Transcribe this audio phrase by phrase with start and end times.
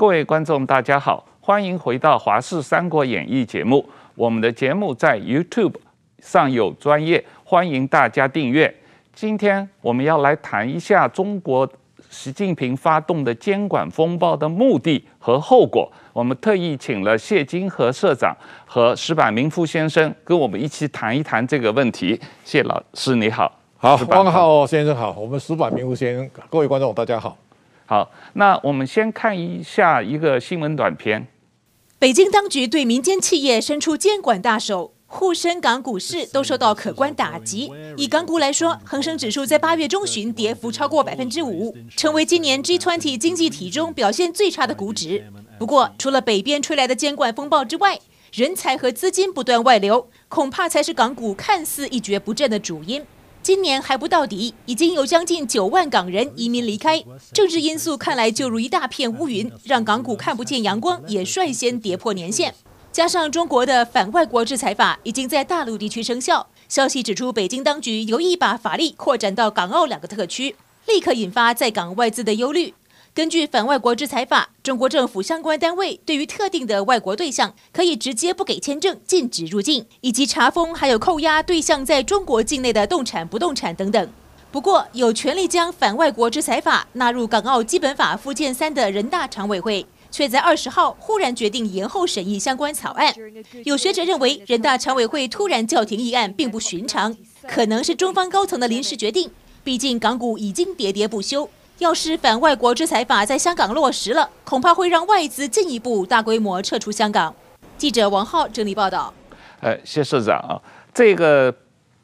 [0.00, 3.86] 各位观众，大家好，欢迎回到《华视三国演义》节目。
[4.14, 5.74] 我们的节目在 YouTube
[6.20, 8.74] 上有专业，欢迎大家订阅。
[9.12, 11.70] 今天我们要来谈一下中国
[12.08, 15.92] 习近平发动的监管风暴的目的和后果。
[16.14, 22.18] 我们特意请了谢金河社长和石板明夫先生跟我们一起谈一谈这个问题。
[22.42, 27.36] 谢老师你好，好，汪浩先生好，我们石板明夫先生，各位观众大家好。
[27.90, 31.26] 好，那我们先看一下一个新闻短片。
[31.98, 37.72] 北京当局对民间企业伸出监管大手，沪深港股市都受到可观打击。
[37.96, 45.24] 以港股来说，恒生指数在八月中旬跌幅超过百分之五，成为今年 G20 经济体中表现最差的股指。
[45.58, 47.98] 不过，除了北边吹来的监管风暴之外，
[48.32, 53.04] 人才和资金不断外流，恐怕才是港股看似一蹶不振的主因。
[53.50, 57.02] 今年还不到底，已经有将近九万港人移民离开，
[57.32, 62.54] 政治因素看来就如一大片乌云，让港股看不见阳光，也率先跌破年线。
[62.92, 70.54] 加上中国的反外国制裁法已经在大陆地区生效，消息指出，北京当局有意把法力扩展到港澳两个特区，
[70.86, 72.72] 立刻引发在港外资的忧虑。
[73.12, 84.12] 根据反外国制裁法，中国政府相关单位对于特定的外国对象，可以直接不给签证、禁止入境，以及查封还有扣押对象在中国境内的动产、不动产等等。
[84.52, 93.12] 不过，有权利将反外国制裁法纳入港澳基本法附件三的人大常委会，却在二十号忽然决定延后审议相关草案。
[93.64, 97.16] 有学者认为，人大常委会突然叫停议案并不寻常，
[97.48, 99.30] 可能是中方高层的临时决定。
[99.62, 101.50] 毕竟港股已经喋喋不休。
[101.80, 107.34] 要是反外国制裁法在香港落实了，恐怕会让外资进一步大规模撤出香港。
[107.78, 109.12] 记者王浩整理报道。
[109.60, 110.60] 呃，谢社长啊，
[110.92, 111.54] 这个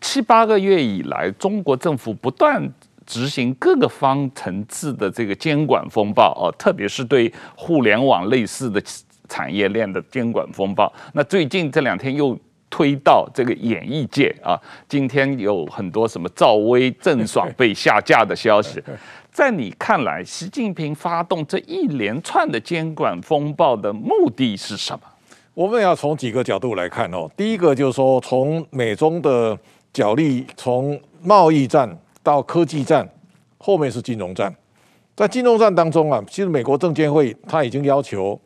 [0.00, 2.66] 七八个月以来，中国政府不断
[3.04, 8.82] 执行各个方层次的这个监管风暴哦，特别是对互联网类似的
[9.28, 10.90] 产业链的监管风暴。
[11.12, 12.38] 那最近这两天又
[12.68, 18.82] 推到这个演艺界啊，今天有很多什么赵薇、郑爽被下架的消息。
[19.36, 25.00] 在你看来，习近平发动这一连串的监管风暴的目的是什么？
[25.52, 27.30] 我们要从几个角度来看哦。
[27.36, 29.54] 第一个就是说，从美中的
[29.92, 31.86] 角力，从贸易战
[32.22, 33.06] 到科技战，
[33.58, 34.50] 后面是金融战。
[35.14, 38.40] 在金融战当中啊，其实美国证监会他已经要求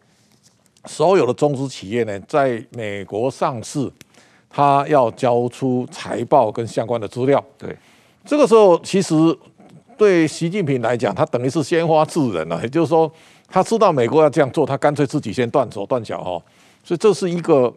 [0.87, 3.89] 所有的中资企业呢，在美国上市，
[4.49, 7.41] 他要交出财报跟相关的资料。
[7.57, 7.77] 对，
[8.25, 9.15] 这个时候其实。
[10.01, 13.13] 对习近平来讲，他等于是先发制人了，也就是说，
[13.49, 16.43] 他知道美国要这样做，他干脆自己先断手断脚哈。
[16.83, 17.71] 所以这是一个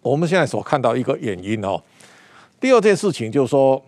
[0.00, 1.82] 我们现在所看到一个原因哦。
[2.60, 3.82] 第二件事情就是说，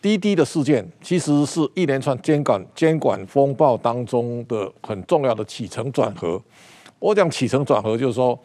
[0.00, 6.42] 滴滴的事件其实是一连串监管监管风暴当中的很重要的起承转合。
[6.98, 8.36] 我讲起承转合，就是说，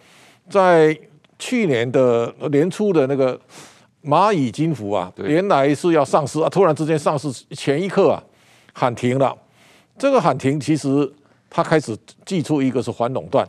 [0.48, 0.96] 在
[1.40, 3.42] 去年的年初的那个。
[4.04, 8.24] 蚂蚁金服啊，原来是要上市啊，突然之间上市前一刻啊
[8.80, 9.36] 喊停了。
[9.98, 11.12] 这个喊停其实
[11.50, 13.44] 他开始祭出一个是反垄断，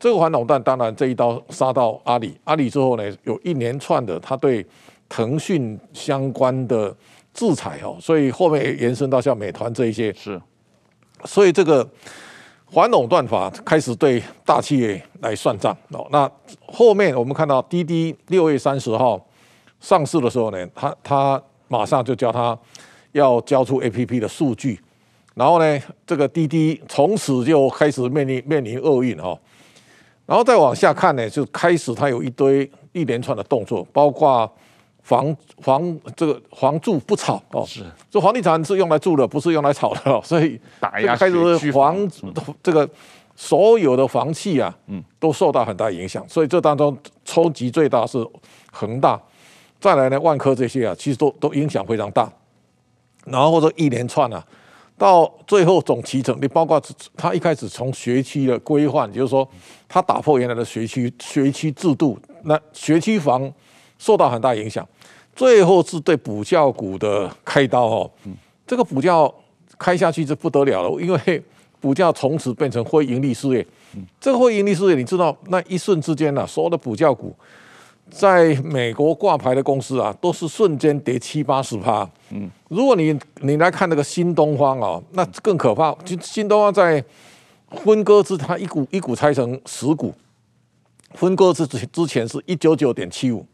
[0.00, 4.64] 这个反垄断当然这一刀杀到阿里，阿里之后呢有一连串的他对
[5.08, 6.96] 腾讯相关的
[7.34, 10.40] 制裁哦，所以后面延伸到像美团这一些是，
[11.26, 11.86] 所以这个
[12.68, 16.06] 反垄断法开始对大企业来算账哦。
[16.10, 16.30] 那
[16.66, 19.20] 后面我们看到滴滴六月三十号。
[19.82, 22.56] 上市的时候呢，他他马上就叫他
[23.12, 24.80] 要交出 APP 的数据，
[25.34, 29.38] 然后呢，这个滴滴从此就开始面临面临厄运哈，
[30.26, 34.50] 然后再往下看呢，就开始它有一堆一连串的动作，包括
[35.02, 41.96] 房房这个房住不炒哦，是，这房地产是用来住的，不是用来炒的哦， 所以打压开始房
[42.62, 42.88] 这个
[43.34, 48.24] 所有的房企啊，嗯，都受到很大影响，所以这当中冲击最大是
[48.70, 49.20] 恒大。
[49.80, 52.32] 再来呢，万科这些啊，其实都都影响非常大。
[53.24, 54.44] 然后或者一连串啊，
[54.98, 56.80] 到最后总集成，你包括
[57.16, 59.48] 他一开始从学区的规范，就是说
[59.88, 63.52] 他打破原来的学区学区制度，那学区房
[63.98, 64.86] 受到很大影响。
[65.34, 68.10] 最后是对补教股的开刀哦，
[68.66, 69.32] 这个补教
[69.78, 71.42] 开下去就不得了了，因为
[71.80, 73.66] 补教从此变成非盈利事业。
[74.20, 77.34] 这个非盈利事业，你知道那一瞬之间呢、啊，所有的补教股。
[78.12, 82.08] 在美国挂牌的公司啊，都是瞬间跌七八十趴。
[82.30, 85.92] 嗯，如果你你来看那个新东方啊，那更可怕。
[86.04, 87.02] 就新东方在
[87.70, 90.14] 分割之，它一股一股拆成十股，
[91.14, 93.46] 分割之之前是一九九点七五，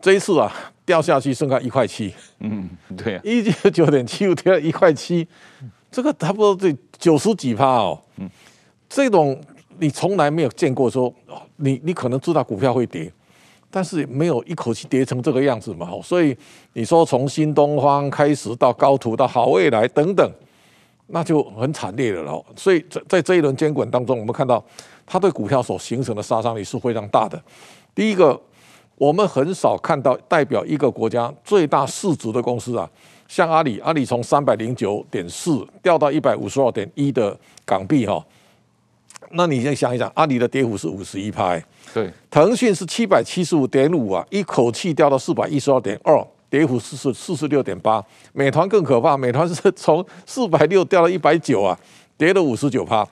[0.00, 0.52] 这一次啊
[0.86, 2.14] 掉下去剩下一块七。
[2.38, 5.26] 嗯，对啊，一九九点七五跌了一块七，
[5.90, 8.00] 这个差不多得九十几趴哦。
[8.18, 8.30] 嗯，
[8.88, 9.36] 这种
[9.80, 13.12] 你从来没有见过说，说你你可能知道股票会跌，
[13.74, 15.90] 但是没有一口气跌成这个样子嘛。
[16.00, 16.36] 所以
[16.74, 20.30] 你说从新东方开始到高途到好未来等等，
[21.08, 22.40] 那就很惨烈的了。
[22.54, 24.64] 所以在在这一轮监管当中，我们看到
[25.04, 27.42] 它对股票所形成的杀伤力是非常大的。
[27.96, 28.40] 第一个，
[28.94, 32.88] 我们很少看到代表一个国家最大市值的公司啊。
[33.26, 38.24] 像阿里，阿里从三百零九点四掉到一百五十二点一的港币哈，
[39.32, 41.58] 那你先想一想，阿里的跌幅是五十一趴，
[41.92, 48.04] 对，腾讯是七百七十五点五啊，一口气掉到四百一十二点二，跌幅是四十六点八。
[48.32, 51.78] 美团更可怕，美团是从四百六掉到一百九啊，
[52.16, 53.06] 跌了五十九趴。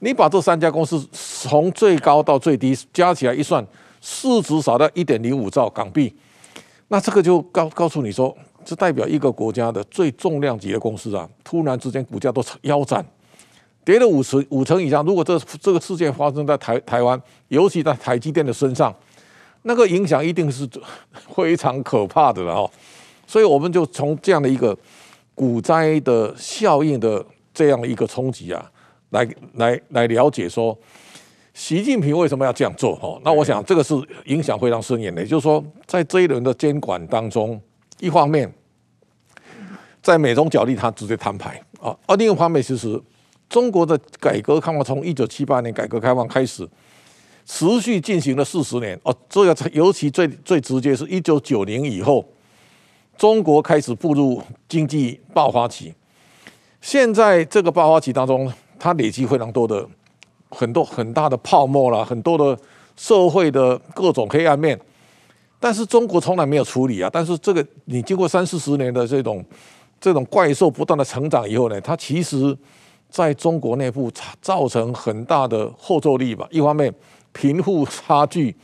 [0.00, 3.64] 你把这三家公司从最高到最低加起来一算，
[4.00, 6.14] 市值少到一点零五兆港币，
[6.88, 8.36] 那这个就告告诉你说。
[8.62, 13.04] 这代表一个国家的最重量级的公司啊，突然之间股价都腰斩，
[13.84, 15.04] 跌了五十五成以上。
[15.04, 18.94] 如果这这个事件发生在台台湾，尤其在台积电的身上，
[19.62, 20.68] 那个影响一定是
[21.34, 22.70] 非常可怕的了哦。
[23.26, 24.76] 所以我们就从这样的一个
[25.34, 27.24] 股灾的效应的
[27.54, 28.70] 这样的一个冲击啊，
[29.10, 30.76] 来来来了解说，
[31.54, 33.20] 习近平为什么要这样做哦？
[33.24, 33.94] 那我想这个是
[34.26, 37.60] 影响非常深远的，也就是说，在这一轮的监管当中。
[38.00, 38.50] 一方面，
[40.00, 42.98] 在美中角力，他直接摊牌啊；而另一方面，其实
[43.50, 46.66] 中国的改革开放从一九七八年改革开放开始，
[47.44, 49.14] 持续进行了四十年哦。
[49.28, 52.24] 这个尤其最最直接是一九九零以后，
[53.18, 55.92] 中国开始步入经济爆发期。
[56.80, 59.84] 现在这个爆发期当中，它累积非常多的
[60.48, 62.56] 很多很大的泡沫了，很多的
[62.96, 64.80] 社会的各种黑暗面。
[65.58, 67.10] 但是中国从来没有处理啊！
[67.12, 69.44] 但是这个你经过三四十年的这种
[70.00, 72.56] 这种怪兽不断的成长以后呢，它其实
[73.10, 74.10] 在中国内部
[74.40, 76.46] 造成很大的后坐力吧。
[76.50, 76.94] 一方面，
[77.32, 78.54] 贫富差距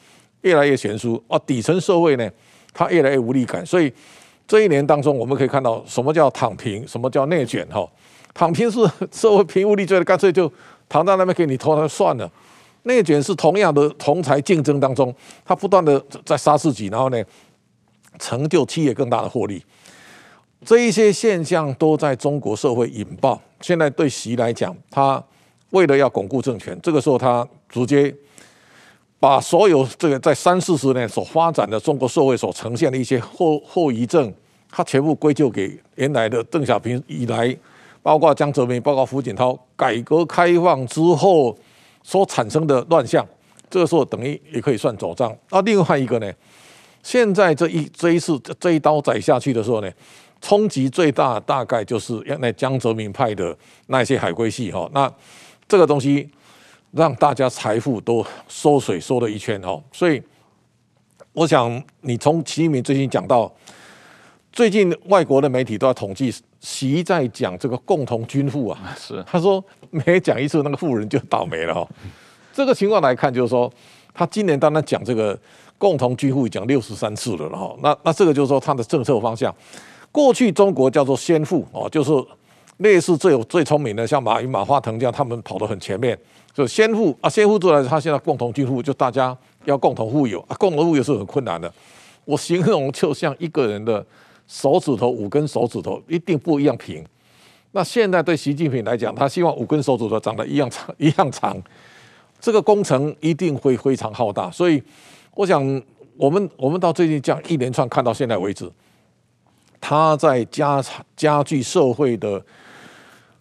[0.42, 2.30] 越来越悬殊啊，底层社会呢，
[2.72, 3.66] 它越来越无力感。
[3.66, 3.92] 所以
[4.46, 7.86] 这一年当中，我们可以看到什么叫躺平，什么叫内卷哈。
[8.32, 8.78] 躺平是
[9.10, 10.50] 社会贫富力最的，干脆就
[10.88, 12.30] 躺在那边给你投，那算了。
[12.84, 15.12] 内卷是同样的同侪竞争当中，
[15.44, 17.20] 他不断的在杀自己，然后呢，
[18.18, 19.64] 成就企业更大的获利。
[20.64, 23.40] 这一些现象都在中国社会引爆。
[23.60, 25.22] 现在对习来讲，他
[25.70, 28.14] 为了要巩固政权，这个时候他直接
[29.18, 34.32] 把所有这个在三四十年所发展的中国社会所呈现的一些后后遗症，
[34.70, 37.56] 他全部归咎给原来的邓小平以来，
[38.02, 41.56] 包括江泽民，包括胡锦涛，改革开放之后。
[42.08, 43.26] 所产生的乱象，
[43.68, 45.36] 这个时候等于也可以算走账。
[45.50, 46.32] 那另外一个呢，
[47.02, 49.90] 现在这一这一次这一刀宰下去的时候呢，
[50.46, 53.56] 冲击最大大概就是原来江泽民派的
[53.88, 54.88] 那些海归系哈。
[54.94, 55.12] 那
[55.66, 56.30] 这个东西
[56.92, 59.82] 让大家财富都缩水缩了一圈哈。
[59.90, 60.22] 所以
[61.32, 63.52] 我想，你从习近平最近讲到，
[64.52, 66.32] 最近外国的媒体都要统计。
[66.60, 71.88] 习在讲这个共同军富啊，是他说每讲一次，那个富人就倒霉了哈。
[72.52, 73.72] 这个情况来看，就是说
[74.14, 75.36] 他今年当然讲这个
[75.76, 77.76] 共同军富讲六十三次了哈。
[77.82, 79.54] 那那这个就是说他的政策方向，
[80.16, 82.10] 过去中国叫做先富哦，就是
[82.78, 86.18] 类似最有最聪明的，像马云、马化腾这样，他们跑得很前面，
[86.54, 91.70] 就先富啊，先富出来，他现在共同进富，就大家要共同富有啊，共同富有是很困难的。
[92.24, 94.02] 我形容就像一个人的。
[94.48, 97.04] 手指头五根手指头一定不一样平。
[97.72, 101.60] 那现在对习近平来讲，他希望五根手指头长得一样长 一样长，
[102.38, 104.48] 这个工程一定会非常浩大。
[104.48, 104.80] 所以，
[105.34, 105.60] 我想
[106.16, 108.70] 我们我们到最近这样一连串看到现在为止，
[109.88, 110.82] 他在加
[111.16, 112.42] 加剧社会的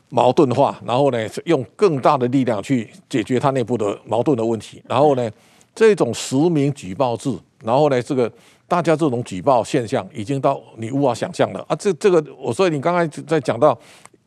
[0.09, 4.79] 矛盾化，然后呢，用更大的力量去解决他内部的矛盾的问题。
[4.87, 5.27] 然后呢，
[5.73, 8.31] 这种实名举报制，然后呢，这个。
[8.67, 11.75] 大家这种举报现象已经到你无法想象了啊！
[11.75, 13.77] 这这个，我所以你刚才在讲到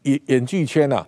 [0.02, 1.04] 演演剧圈啊，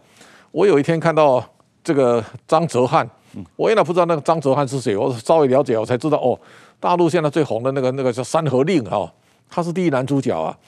[0.50, 1.40] 我有一天看到
[1.85, 3.07] 这个张哲瀚，
[3.55, 6.37] 我原来不知道那个张哲瀚是谁，我稍微了解我才知道哦，
[6.81, 9.09] 大陆现在最红的那个那个叫《山河令》哈，
[9.49, 10.59] 他是第一男主角啊。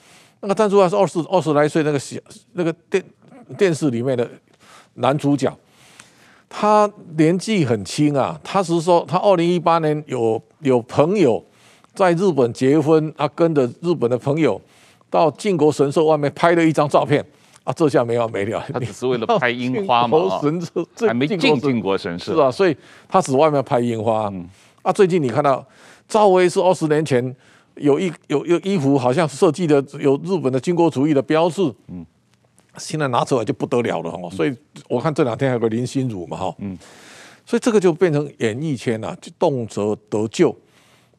[0.43, 2.19] 那个张哲瀚是二十二十来岁那个小
[2.51, 3.03] 那个电
[3.57, 4.29] 电视里面的
[4.93, 5.51] 男主角，
[6.47, 11.43] 他年纪很轻啊，他是说他二零一八年有有朋友。
[11.95, 14.59] 在日本结婚，他跟着日本的朋友
[15.11, 17.23] 到靖国神社外面拍了一张照片，
[17.63, 18.65] 啊，这下没完没了。
[18.73, 22.33] 他只是为了拍樱花嘛，神社还没进靖国神社。
[22.33, 22.75] 是啊，所以
[23.07, 24.27] 他只外面拍樱花。
[24.33, 24.49] 嗯、
[24.81, 25.63] 啊，最近你看到
[26.07, 27.23] 赵薇是二十年前
[27.75, 31.61] 有一有有衣服，好像设计的有日本的军国主义的标志。
[31.87, 32.05] 嗯，
[32.77, 34.29] 现在拿出来就不得了了哦。
[34.31, 34.55] 所以
[34.87, 36.77] 我看这两天还有个林心如嘛哈，嗯，
[37.45, 40.55] 所以这个就变成演艺圈了，就动辄得咎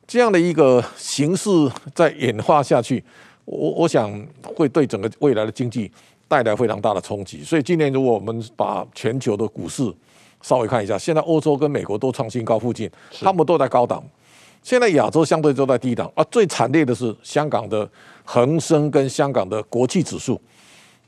[0.07, 1.51] 这样的一个形式
[1.95, 3.03] 在演化下去，
[3.45, 4.11] 我我想
[4.43, 5.91] 会对整个未来的经济
[6.29, 7.43] 带来非常大的冲击。
[7.43, 9.93] 所以今年如果我们把全球的股市
[10.43, 12.89] 稍微看一下，现在欧洲跟美国都创新高附近，
[13.21, 14.05] 他们都在高档。
[14.65, 17.89] 现在亚洲相对都在低档，啊，最惨烈的是香港的
[18.25, 20.41] 恒生跟香港的国际指数，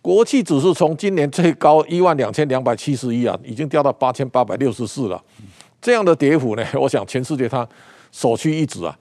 [0.02, 5.20] 国际指数从今年最高一万两千两百七十一啊，已经掉到八千八百六十四了。
[5.80, 7.66] 这样的跌幅呢， 我想全世界它
[8.12, 8.94] 首屈一指啊。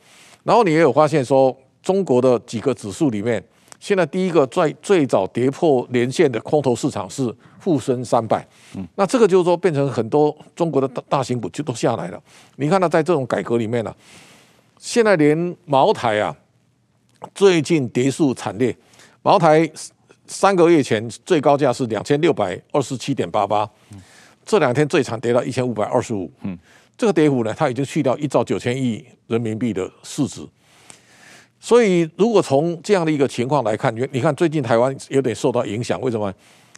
[0.43, 3.43] 然后你也有发现说，中国的几个指数里面，
[3.77, 8.47] 现在第一个最最早跌破连线的空头市场是沪深三百，
[8.77, 12.21] 嗯，那这个就是说变成很多中国的大大型股就都下来了。
[12.55, 13.93] 你看到在这种改革里面呢、
[14.79, 16.35] 现在连茅台啊，
[17.33, 18.75] 最近跌速惨烈。
[19.21, 19.69] 茅台
[20.27, 23.69] 三个月前最高价是两千六百二十七点八八，
[24.45, 26.31] 这两天最惨跌到一千五百二十五。
[26.41, 26.57] 嗯，
[26.97, 30.47] 这个跌幅呢，它已经去掉一兆九千亿人民币的市值。
[31.59, 36.31] 所以，如果从这样的一个情况来看，你你看最近台湾有点受到影响，为什么？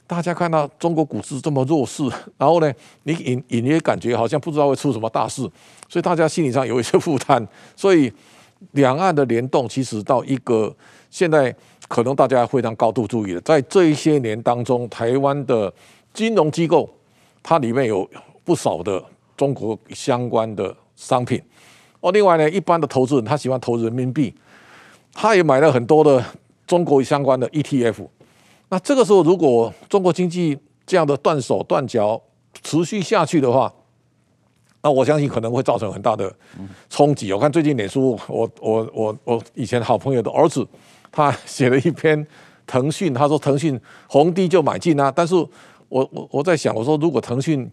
[0.08, 2.02] 大家看到中国股市这么弱势，
[2.40, 2.74] 然后呢，
[3.04, 5.42] 你隐隐约感觉好像不知道会出什么大事，
[5.90, 7.46] 所以大家心理上有一些负担。
[7.76, 8.12] 所以
[8.72, 10.74] 两岸的联动其实到一个
[11.10, 11.54] 现在
[11.90, 15.72] 可能大家非常高度注意的，在这一些年当中，台湾的
[16.14, 16.90] 金融机构
[17.44, 18.10] 它里面有
[18.46, 19.04] 不少的
[19.36, 21.42] 中国相关的商品。
[22.00, 24.34] 哦，另外呢，一般的投资人他喜欢投人民币，
[25.14, 26.24] 他也买了很多的
[26.66, 28.08] 中国相关的 ETF。
[28.70, 32.22] 那这个时候，如果中国经济这样的断手断脚
[32.62, 33.74] 持续下去的话，
[34.82, 36.34] 那我相信可能会造成很大的
[36.90, 37.32] 冲击。
[37.32, 40.68] 我看最近脸书，我我我我以前好朋友的儿子，
[41.12, 42.26] 他写了一篇
[42.66, 45.12] 腾讯，他说腾讯红低就买进啊。
[45.14, 45.34] 但是
[45.90, 47.70] 我我我在想，我说如果腾讯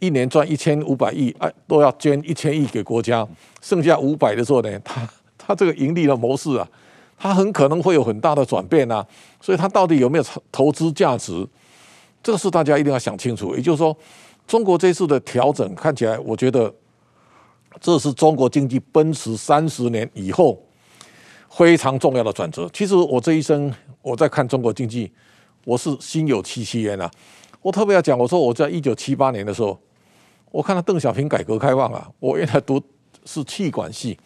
[0.00, 3.26] 一年赚一千五百亿，哎，都要捐一千亿给国家，
[3.60, 6.68] 剩下五百的时候呢，他他这个盈利的模式啊。
[7.16, 9.06] 它很可能会有很大的转变啊，
[9.40, 11.46] 所以它到底有没有投资价值？
[12.22, 13.54] 这个是大家一定要想清楚。
[13.54, 13.96] 也就是说，
[14.46, 16.72] 中国这次的调整看起来，我觉得
[17.80, 20.62] 这是中国经济奔驰三十年以后
[21.50, 22.68] 非常重要的转折。
[22.72, 25.10] 其实我这一生我在看中国经济，
[25.64, 27.10] 我是心有戚戚焉啊。
[27.62, 29.78] 我特别要讲，我说我在一九七八年的时候，
[30.50, 32.82] 我看到邓小平改革开放啊，我原来读
[33.24, 34.18] 是气管系。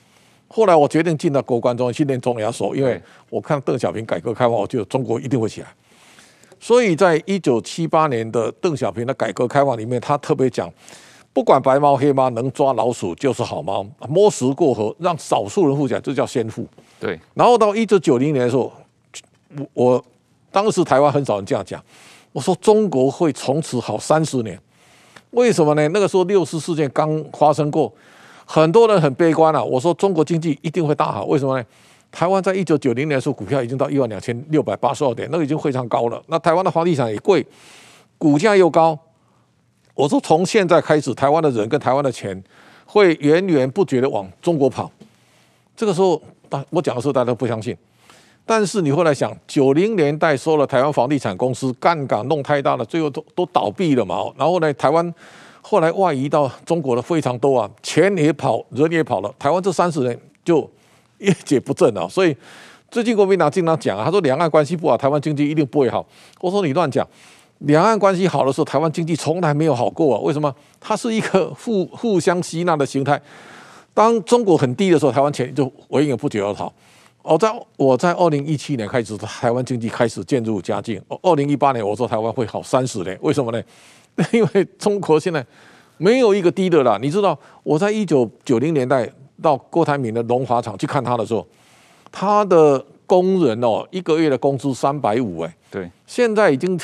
[0.49, 5.69] 后来我决定进到国关中训练中亚所，因为我看邓小平改革开放，我觉得中国一定会起来。
[6.59, 10.73] 所以在一九七八年的邓小平的改革开放里面，他特别讲，
[11.33, 13.87] 不管白猫黑猫，能抓老鼠就是好猫。
[14.09, 16.67] 摸石过河，让少数人富起来，这叫先富。
[16.99, 17.21] 对。
[17.35, 18.73] 然后到一九九零年的时候，
[19.55, 20.05] 我我
[20.51, 21.81] 当时台湾很少人这样讲，
[22.33, 24.59] 我说中国会从此好三十年。
[25.33, 25.87] 为什么呢？
[25.89, 27.93] 那个时候六四事件刚发生过。
[28.51, 31.63] 很多人很悲观啊，我说中国经济一定会大好，为什么呢？
[32.11, 36.21] 台湾在一九九零年的时候，股票已经到一万两千六百八十二点，那个已经非常高了。
[36.29, 37.47] 那台湾的房地产也贵，
[38.17, 38.99] 股价又高。
[39.93, 42.43] 我说从现在开始，台湾的人跟台湾的钱
[42.87, 44.91] 会源源不绝的往中国跑。
[45.77, 47.77] 这个时候，大我讲的时候大家都不相信，
[48.47, 54.25] 但是你后来想，九零年代收了台湾房地产公司，杠杆弄太大了，最后都都倒闭了嘛。
[54.39, 55.15] 然后呢，台湾。
[55.63, 59.35] 后来外移到中国的非常多啊，钱也跑，人也跑了。
[59.39, 60.69] 台湾这三十年就
[61.19, 62.07] 一蹶不振啊。
[62.09, 62.35] 所以
[62.91, 66.07] 最近国民党经常讲啊，他说两岸关系不好，台湾经济一定不会好。
[66.41, 67.07] 我说你乱讲，
[67.61, 70.21] 两岸关系好的时候，台湾经济从来没有好过啊。
[70.23, 70.55] 为什么？
[70.81, 73.21] 它是一个互互相吸纳的形态。
[73.93, 76.73] 当中国很低的时候，台湾钱就源源不绝而逃。
[77.23, 81.03] 我在我在二零一七年开始，台湾经济开始渐入佳境。
[81.21, 83.61] 二零一八年我说台湾会好三十年，为什么呢？
[84.33, 85.45] 因为中国现在
[85.97, 89.09] 没有一个低的啦，你知道我在一九九零年代
[89.41, 91.47] 到郭台铭的龙华厂去看他的时候，
[92.11, 96.79] 他的工人哦一个月的工资三百五哎，对，现在已经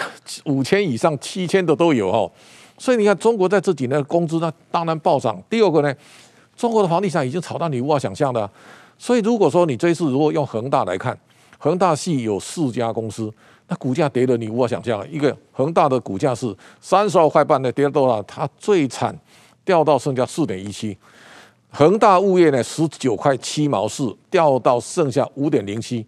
[0.45, 2.31] 五千以上七千的都有哦，
[2.79, 5.43] 所以你看中国在这几年的工资那当然暴涨。
[5.51, 5.93] 第二个呢，
[6.57, 8.49] 中国的房地产已经炒到你无法想象的，
[8.97, 11.19] 所以如果说你这一次如果用恒大来看，
[11.59, 13.33] 恒大系有四家公司。
[13.69, 18.23] 那股价跌的你无法想象，一个恒大的股价是三十二块半的，跌了多少？
[18.25, 19.17] 它最惨
[19.65, 20.97] 掉到剩下四点一七。
[21.71, 26.07] 恒大物业呢，十九块七毛四掉到剩下五点零七。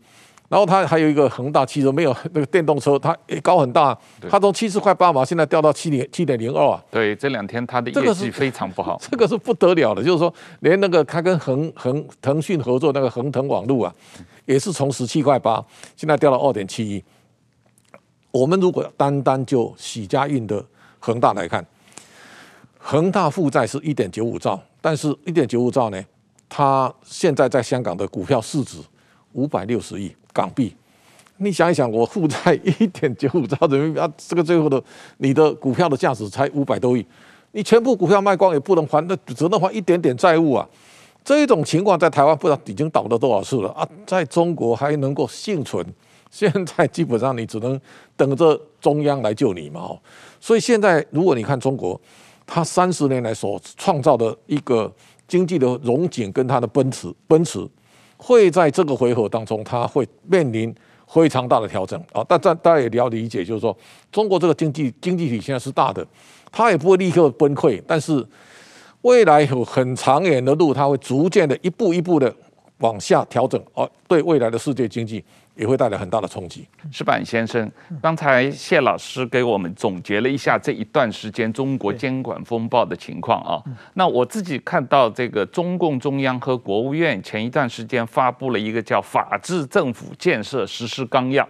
[0.49, 3.99] 然后它还有一个恒大汽车，没有那个电动车，它也高很大，
[4.31, 6.81] 它从七十块八毛现在掉到七点七点零二啊。
[6.89, 10.01] 对，这两天它的业绩非常不好， 这个是不得了的。
[10.05, 13.93] 就是说，连那个它跟恒恒腾讯合作那个恒腾网络啊，
[14.45, 15.61] 也是从十七块八
[15.97, 17.03] 现在掉到二点七一。
[18.37, 20.63] 我们如果单单就许家印的
[20.99, 21.65] 恒大来看，
[22.77, 26.05] 恒大负债是一点九五兆，但是一点九五兆呢，
[26.47, 28.79] 它现在在香港的股票市值
[29.33, 30.77] 五百六十亿港币。
[31.39, 34.83] 你想一想，我负债一点九五兆人民币啊，这个最后的
[35.17, 37.07] 你的股票的价值才五百多亿，
[37.53, 40.69] 你全部股票卖光也不能还，那只能还一点点债务啊。
[41.25, 45.85] 这种情况在台湾不知道已经倒了多少次了啊，在中国还能够幸存，
[46.31, 47.81] 现在基本上你只能
[48.17, 49.81] 等着中央来救你嘛。
[49.81, 50.01] 哦
[50.41, 52.01] 所以现在如果你看中国，
[52.47, 54.93] 它三十年来所创造的一个
[55.27, 57.67] 经济的荣景跟它的奔驰，奔驰
[58.17, 60.75] 会在这个回合当中，它会面临。
[61.09, 62.21] 非常大的调整啊！
[62.29, 63.75] 但大大家也要理解，就是说，
[64.11, 66.05] 中国这个经济经济体现在是大的，
[66.51, 68.27] 它也不会立刻崩溃，但是
[69.03, 72.35] 未来有很长远的路，它会逐渐的一步一步的
[72.79, 75.25] 往下调整，而对未来的世界经济。
[75.57, 76.69] 也会带来很大的冲击。
[76.93, 77.71] 石板先生，
[78.03, 83.63] 刚才谢老师给我们总结了一下这一段时间中国监管风暴的情况啊。
[83.95, 91.43] 那我自己看到这个中共中央和国务院前一段时间发布了一个叫《法治政府建设实施纲要》，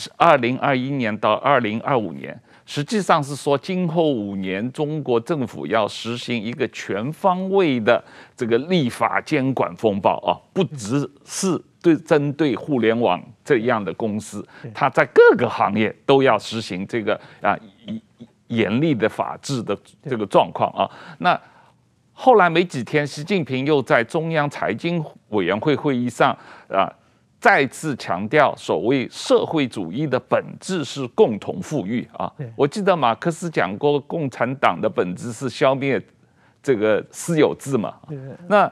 [0.00, 8.02] 是二零二一年到二零二五年，实际上是说今后五年中国政府要实行一个全方位的
[8.36, 11.60] 这个立法监管风暴啊，不只是。
[11.82, 17.58] 对，针对互联网这样的公司，它在各个行业都要实行这个啊
[18.48, 20.90] 严厉的法治的这个状况啊。
[21.18, 21.40] 那
[22.12, 26.36] 后来没几天，习近平又在中央财经委员会会议上
[26.68, 26.92] 啊
[27.38, 32.30] 再次强调，所谓社会主义的本质是共同富裕啊。
[32.54, 35.98] 我记得马克思讲过，共产党的本质是消灭
[36.62, 37.94] 这个私有制嘛。
[38.46, 38.70] 那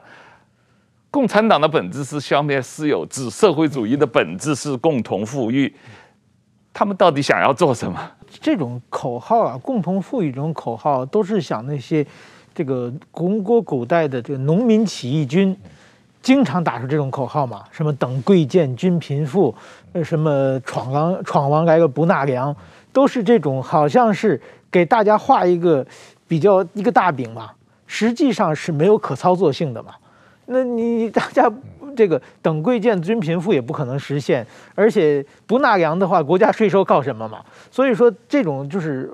[1.11, 5.73] 共产党的本质是消灭私有制，社会主义的本质是共同富裕。
[6.71, 7.99] 他们到底想要做什么？
[8.39, 12.05] 这种口号啊，共同富裕这种口号，都是想那些
[12.53, 15.57] 这个中国古代的这个农民起义军
[16.21, 19.53] 经常打出这种口号嘛，什么等贵贱均贫富，
[19.93, 22.55] 呃，什么闯王闯王来个不纳粮，
[22.93, 25.85] 都是这种，好像是给大家画一个
[26.27, 27.49] 比较一个大饼嘛，
[27.87, 29.95] 实际上是没有可操作性的嘛。
[30.49, 31.51] 那你 大家
[31.95, 37.39] 这个等贵贱均贫富也不可能实现，而且不纳粮的话，国家税收靠什么嘛？
[37.71, 39.09] 所以说这种就是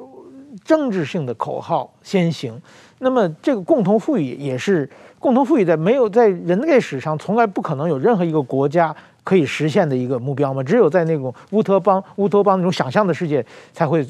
[0.64, 2.60] 政治性的口号先行。
[3.00, 10.64] 那么这个共同富裕也是共同富裕，在没有在人类史上从来不可能有任何一个国家可以实现的一个目标嘛？
[10.64, 14.06] 只有在那种乌托邦乌托邦那种想象的世界才会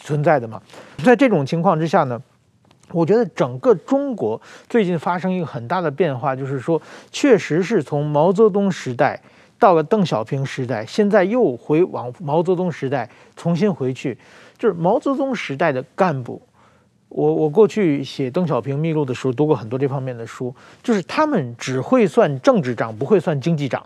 [0.00, 0.60] 存在的嘛？
[1.04, 2.20] 在这种情况之下呢？
[2.92, 9.18] 我觉得整个中国最近发生一个很大的变化，就是说，确实是从毛泽东时代
[9.58, 14.16] 到了邓小平时代，现在又回往毛泽东时代重新回去。
[14.58, 16.40] 就是毛泽东时代的干部，
[17.08, 23.84] 我我过去写邓小平秘录的时候读过很多这方面的书，就是他们只会算政治账，不会算经济账。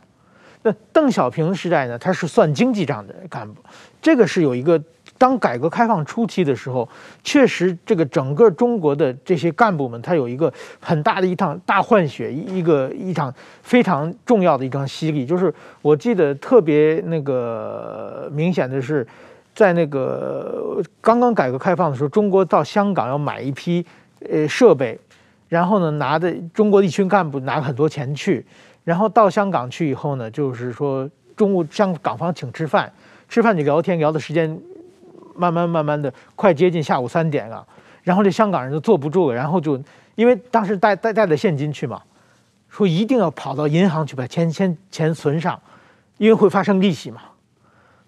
[0.63, 3.63] 那邓小平时代呢，他是算经济账的干部，
[4.03, 4.83] 这个是有一个。
[5.19, 6.89] 当改革开放初期的时候，
[7.25, 10.51] 确实这个整个中国的这些干部们，他有一个
[10.81, 15.27] 很大的一趟大换血，一个一场非常重要的一场洗礼。
[15.27, 15.53] 就是
[15.83, 19.05] 我记得特别那个明显的是，
[19.55, 23.85] 在那个刚刚改革开放的时候，中国到香港要买一批
[24.31, 24.97] 呃设备，
[25.49, 28.47] 然后呢，拿的中国的一群干部拿了很多钱去，
[28.85, 32.93] 然后到香港去以后呢，就是说中午向港方请吃饭，
[33.29, 34.57] 吃饭就聊天，聊的时间。
[35.39, 37.65] 慢慢慢慢的，快接近下午三点了，
[38.03, 39.81] 然后这香港人就坐不住了，然后就
[40.17, 42.03] 因为当时带带带着现金去嘛，
[42.69, 45.59] 说一定要跑到银行去把钱钱钱存上，
[46.17, 47.21] 因为会发生利息嘛。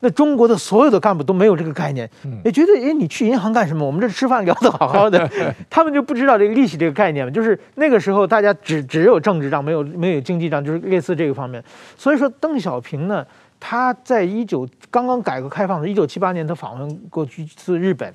[0.03, 2.09] 那中国的所有的干部都没有这个概念，
[2.43, 3.87] 也觉得哎，你去银行干什么？
[3.87, 5.31] 我们这吃饭聊得好好的，
[5.71, 7.31] 他们就不知道这个利息这个概念嘛。
[7.31, 11.62] 就是那个时候大家只只有政治账，没有没有经济账，就是类似这个方面。
[11.97, 13.25] 所以说邓小平呢。
[13.61, 18.12] 他在一九刚刚改革开放的一九七八年，他访问过一次日本。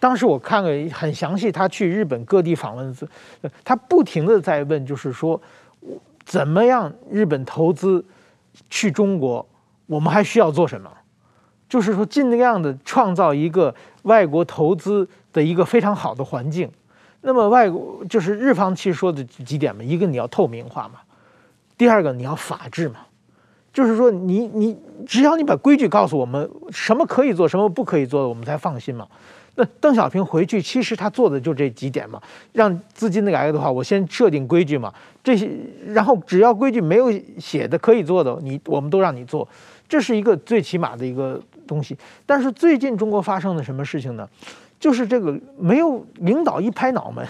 [0.00, 2.96] 当时我看了很详细，他去日本各地访问，
[3.64, 5.40] 他不停的在问，就是说，
[6.24, 8.04] 怎么样日本投资
[8.70, 9.46] 去中国，
[9.86, 10.90] 我们还需要做什么？
[11.68, 16.70] 就是说，尽量的创造一个外国投资的一个非常好的环境。
[17.20, 21.00] 那么外国就是日方其实说的几点嘛，一个你要透明化嘛，
[21.76, 23.00] 第二个你要法治嘛。
[23.78, 29.06] 就是说你，你只要你把规矩告诉我们，什么可以做，什么不可以做，我们才放心嘛。
[29.54, 32.20] 那邓小平回去，其实他做的就这几点嘛，
[32.52, 35.48] 让资金的改革的话，我先设定规矩嘛，这些
[35.86, 39.46] 然后只要规矩没有写的可以做的，你我们都让你做，
[39.88, 41.96] 这是一个最起码的一个东西。
[42.26, 44.28] 但是最近中国发生了什么事情呢？
[44.80, 47.24] 就是这个没有领导一拍脑门，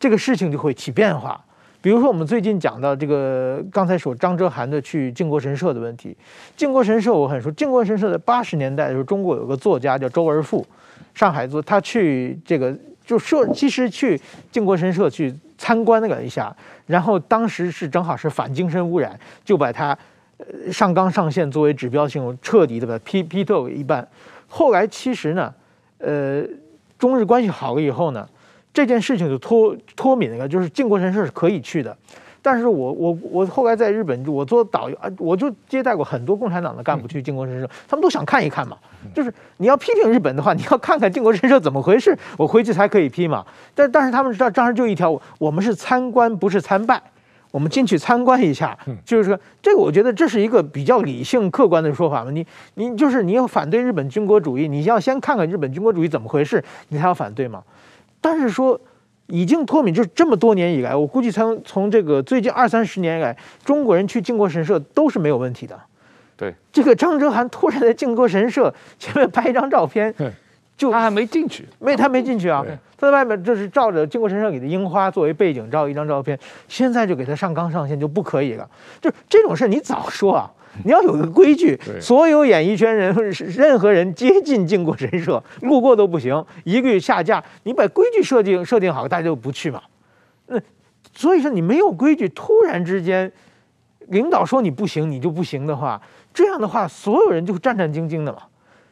[0.00, 1.38] 这个事情就会起变化。
[1.80, 6.16] 比如说我们最近讲到这个刚才说张哲涵的去靖国神社的问题，
[6.56, 10.66] 靖国神社我很熟，靖国神社在八十年代的时候，中国有个作家叫周而复。
[11.14, 16.54] 上海做，他去这个就说，其实去靖国神社去参观那个一下，
[16.86, 19.96] 然后当时是正好是反精神污染，就把它
[20.38, 24.06] 呃上纲上线作为指标性，彻底的把它批批斗一半。
[24.48, 25.52] 后来其实呢，
[25.98, 26.42] 呃，
[26.98, 28.28] 中日关系好了以后呢，
[28.72, 31.96] 这件事情就脱脱敏了，就是靖国神社是可以去的。
[32.40, 38.76] 但是我我我后来在日本，我做导游啊，我就接待过很多共产党的干部去靖国神社，他们都想看一看嘛。
[39.12, 43.44] 就是你要批评日本的话，你要看看靖国神社怎么回事，我回去才可以批嘛。
[43.74, 47.02] 但但是他们知道，当时就一条，我们是参观，不是参拜，
[47.50, 52.30] 我们进去参观一下，就是说这个，我觉得这是一个比较理性客观的说法嘛。
[52.30, 57.62] 你你就是你要反对日本军国主义，你要先看看日本军国主义怎么回事，你才要反对嘛。
[58.20, 58.80] 但是说。
[59.30, 65.78] 已经脱敏，就是这么多年以来，我估计从从这个最近二三十年以来，中国人去靖国神社都是没有问题的。
[66.34, 70.14] 对，这个张哲涵突然在靖国神社前面拍一张照片，
[70.78, 72.64] 就他还没进去，没他没进去啊，
[72.96, 78.66] 他在外面就是照着靖国神社里的樱花作为背景照一张照片，现在就给他上纲上线就不可以了，
[78.98, 80.50] 就这种事你早说啊。
[80.84, 83.14] 你要有个规矩，所有演艺圈人
[83.56, 87.42] 任何人接近靖国神社，路过都不行，一律下架。
[87.64, 89.82] 你把规矩设定设定好，大家就不去嘛。
[90.46, 90.60] 那
[91.14, 93.30] 所以说你没有规矩，突然之间
[94.08, 96.00] 领导说你不行，你就不行的话，
[96.32, 98.42] 这样的话所有人就战战兢兢的嘛。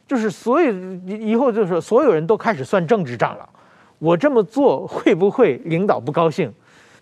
[0.07, 0.73] 就是所以
[1.05, 3.47] 以后就是所有人都开始算政治账了。
[3.99, 6.53] 我这么做会不会领导不高兴？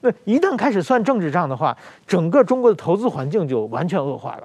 [0.05, 4.43] 那一旦开始算政治账的话，整个中国的投资环境就完全恶化了。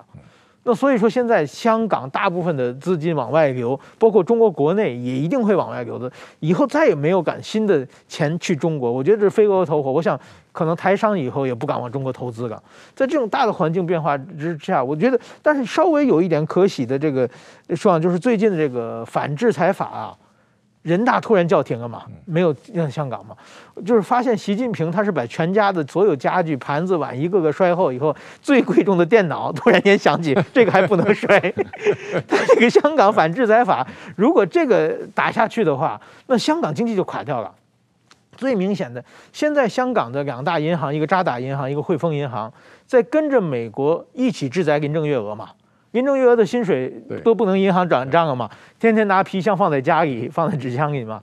[0.62, 6.10] 那所以说，现在香港大部分的资金往外流，包括中国国内也一定会往外流的。
[6.40, 9.90] 以后再也没有敢新的钱去中国，我觉得这是飞蛾投火。
[9.90, 10.18] 我想，
[10.52, 12.62] 可能台商以后也不敢往中国投资了。
[12.94, 17.28] 在这种大的环境变化之下，我觉得，但是稍微有一点可喜的这个
[17.74, 20.16] 说法，就是最近的这个反制裁法啊。
[20.82, 22.04] 人大突然叫停了嘛？
[22.24, 23.36] 没有让香港嘛？
[23.84, 31.38] 就是发现习近平他是把全家的所有家具、盘子碗一个个摔后以后，最贵重的电脑突然间想起 这个还不能摔。
[32.26, 37.54] 他这个香港反制裁法，如果这个打下去的话，那香港经济就垮掉了。
[38.36, 42.50] 最明显的，现在香港的两大银行，一个渣打银行，一个汇丰银行，
[42.86, 45.50] 在跟着美国一起制裁林郑月娥嘛。
[45.92, 46.88] 林郑月娥的薪水
[47.24, 48.48] 都不能银行转账了嘛？
[48.78, 51.20] 天天拿皮箱放在家里，放在纸箱里嘛。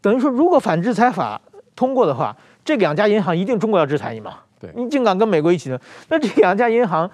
[0.00, 1.40] 等于说，如果反制裁法
[1.76, 4.38] 通过的话，这两家银行一定中国要制裁你嘛？
[4.58, 7.10] 对，你竟敢跟美国一起的，那这两家银行，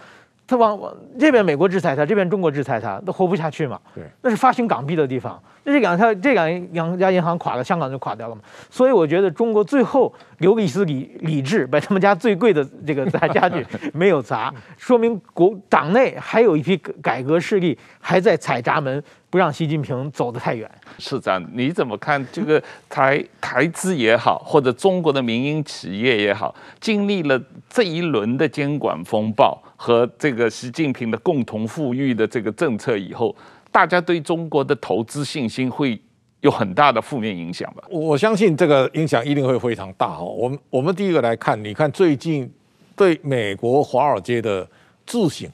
[0.48, 3.78] 他往往这边美国制裁他，这边中国制裁他，那活不下去嘛？
[3.94, 5.38] 对，那是发行港币的地方。
[5.62, 8.40] 那这两家这两两家银行垮了，香港就垮掉了嘛。
[8.70, 20.70] 所以我觉得中国最后留了一丝理理智，把他们家最贵的这个砸家具没有砸，说明国党内还有一批改革势力还在踩闸门，不让习近平走得太远。
[20.98, 33.34] 是这样，你怎么看这个台台资也好，或者中国的民营企业也好，经历了这一轮的监管风暴和这个习近平的共同富裕的这个政策以后？
[33.70, 36.00] 大家对中国的投资信心会
[36.40, 37.84] 有很大的负面影响吧？
[37.90, 40.24] 我相信这个影响一定会非常大哦。
[40.24, 42.50] 我们我们第一个来看，你看最近
[42.96, 44.66] 对美国华尔街的
[45.06, 45.46] 自省，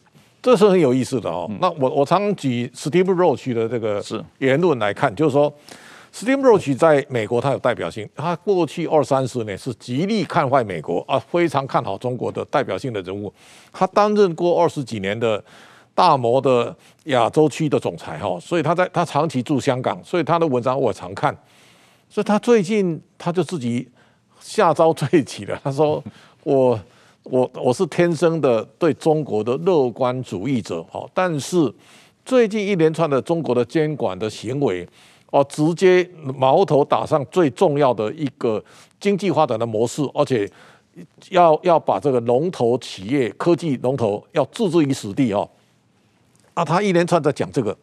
[0.44, 1.50] 这是很有意思的哦。
[1.58, 4.00] 那我我常举 Steve Roach 的这个
[4.38, 5.50] 言论来看，就是说
[6.14, 13.32] Steve Roach 在美国他有代表性，他过去二三十年是极力看坏美国啊，非常看好中国的代表性的人物。
[13.72, 15.42] 他担任过二十几年的。
[15.96, 21.32] 大摩的亚洲区的总裁哈，所以他在他长期住香港，所以他的文章我常看。
[22.10, 23.88] 所以他最近他就自己
[24.40, 26.02] 下招罪起了，他说
[26.42, 26.76] 我
[27.24, 31.72] 我我是天生的对中国的乐观主义者哈，但是
[32.24, 34.86] 最近一连串的中国的监管的行为
[35.30, 38.62] 哦，直接矛头打上最重要的一个
[39.00, 40.48] 经济发展的模式，而且
[41.30, 45.48] 要要把这个龙头企业科技龙头要置之于死地哦。
[46.52, 47.76] 啊，他一连串在讲这个，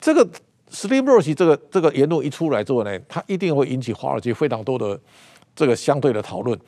[0.00, 0.26] 这个
[0.70, 4.98] Steve Roach 这个这个言论一出来之后呢，他一定会引起华尔街非常多的
[5.54, 6.58] 这个相对的讨论。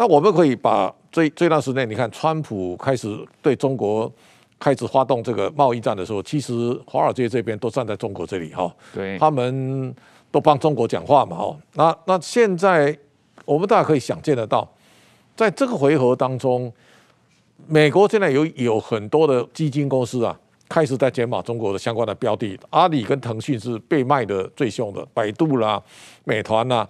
[0.00, 4.10] 那我们可以把这这段时间，你看，川普开始对中国
[4.56, 9.92] 开始发动这个贸易战的时候，其实华尔街这边都站在中国这里哈，对，他们
[10.30, 12.96] 都帮中国讲话嘛，哦，那那现在
[13.44, 14.68] 我们大家可以想见得到，
[15.34, 16.72] 在这个回合当中，
[17.66, 25.82] 美国现在有有很多的基金公司啊，开始在减码中国的相关的标的，阿里跟腾讯是被卖的最凶的，百度啦、
[26.22, 26.88] 美团啦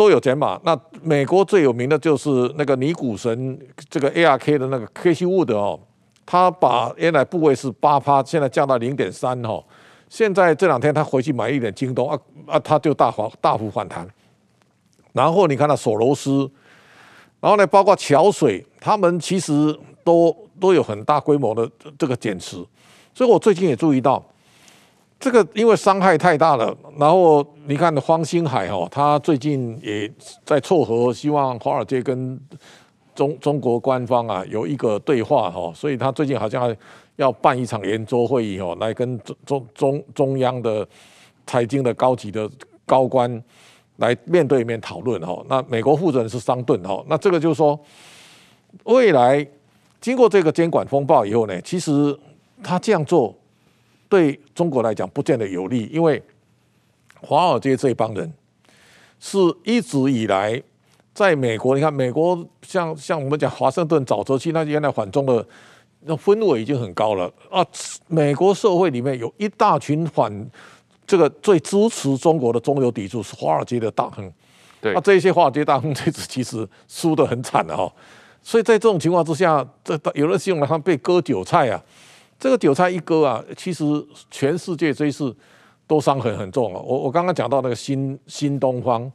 [0.00, 0.58] 都有减码。
[0.64, 3.58] 那美国最有名的就是那个尼股神，
[3.90, 5.78] 这个 ARK 的那个 k c Wood 哦，
[6.24, 9.62] 他把原来部位是八趴，现在降到零点三哦。
[10.08, 14.08] 现在这两天他回去买一点京东啊啊，他就大反大幅反弹。
[15.12, 16.50] 然后你看到索罗斯，
[17.38, 22.56] 然后呢，包括桥水，他们其实都都有很大规模的这个减持。
[23.12, 24.24] 所以我最近也注意到，
[25.20, 26.76] 这个因为伤害太大了。
[26.98, 30.10] 然后你看方星海哦，他最近也
[30.44, 32.40] 在撮合，希望华尔街跟
[33.14, 35.72] 中中国官方啊有一个对话哈。
[35.72, 36.76] 所以他最近好像。
[37.16, 40.88] 要办一场圆桌会议哦，来跟中中中中央的
[41.46, 42.48] 财经的高级的
[42.86, 43.30] 高官
[43.96, 45.44] 来面对面讨论哦。
[45.46, 47.78] 那美国负责人是桑顿哦，那这个就是说，
[48.84, 49.46] 未来
[50.00, 52.18] 经过这个监管风暴以后呢，其实
[52.62, 53.34] 他这样做
[54.10, 56.22] 对中国来讲不见得有利，因为
[57.22, 58.30] 华尔街这帮人
[59.18, 60.62] 是一直以来
[61.14, 65.46] 在美国，你看美国像像我们讲华盛顿沼泽区，那原来反中的。
[66.02, 67.62] 那氛围已经很高了啊！
[68.06, 70.50] 美国社会里面有一大群反
[71.06, 74.32] 这个最支持中国的中流砥柱是华尔街的大亨，
[74.80, 77.92] 对，啊，这些华尔街大亨这次其实输得很惨的哈，
[78.42, 81.78] 所以在这种情况之下，这有人形容他被割韭菜啊，
[82.40, 83.84] 这个韭菜一割啊，其实
[84.30, 85.32] 全世界这一次
[85.86, 86.80] 都伤痕很重啊。
[86.80, 89.12] 我我刚刚讲到那个新新东方，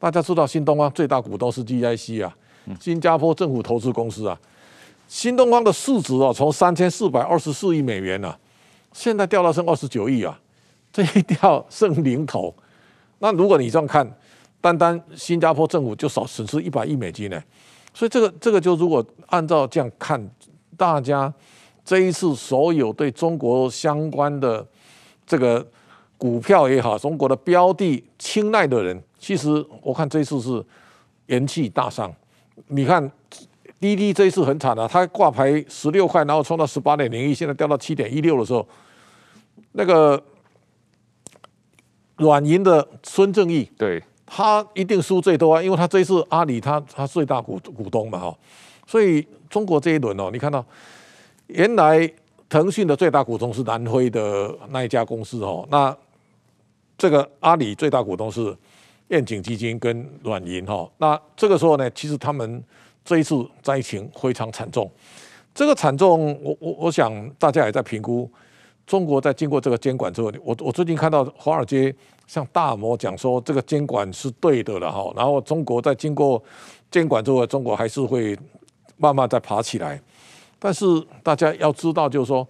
[0.00, 2.36] 大家知道新东方最大股东是 GIC 啊，
[2.80, 4.38] 新加坡政府投资公司啊。
[5.06, 8.36] 新东方的市值啊，从三千四百二十四亿美元啊，
[8.92, 10.38] 现在掉到剩二十九亿啊，
[10.92, 12.52] 这一掉剩零头。
[13.20, 14.06] 那如果你这样看，
[14.60, 17.40] 单单新加坡政府就少损失一百亿美金呢。
[17.94, 20.28] 所以这个这个就如果按照这样看，
[20.76, 21.32] 大家
[21.88, 24.66] 这一次所有对中国相关的
[25.26, 25.66] 这个
[26.18, 30.62] 股票也好，中国的标的青睐的人，其实我看这一次是
[31.26, 32.14] 元气大伤。
[32.66, 33.10] 你看。
[33.80, 38.66] 滴滴这一次很惨啊，它挂牌十六块，然后冲到十八点零一，现在掉到七点一六的时候，
[39.70, 40.20] 那个
[42.16, 48.36] 软银的孙正义，对，他一定输最多啊，因为他这一次阿里他他最大股股东嘛哈，
[48.84, 50.66] 所以中国这一轮哦，你看到
[51.48, 52.10] 原来
[52.48, 55.94] 腾讯的最大股东是南非的那一家公司哦，那
[56.96, 58.56] 这个阿里最大股东是
[59.08, 62.64] 愿景基金跟软银哈，那这个时候呢，其实他们。
[63.04, 64.90] 这一次灾情非常惨重，
[65.54, 68.30] 这个惨重，我我我想大家也在评估。
[68.86, 71.94] 中国在经过这个监管之后，我我最近看到华尔街
[72.26, 75.10] 像大摩讲说，这个监管是对的了哈。
[75.16, 76.42] 然后中国在经过
[76.90, 78.38] 监管之后，中国还是会
[78.98, 79.98] 慢慢再爬起来。
[80.58, 80.84] 但是
[81.22, 82.46] 大家要知道，就是说，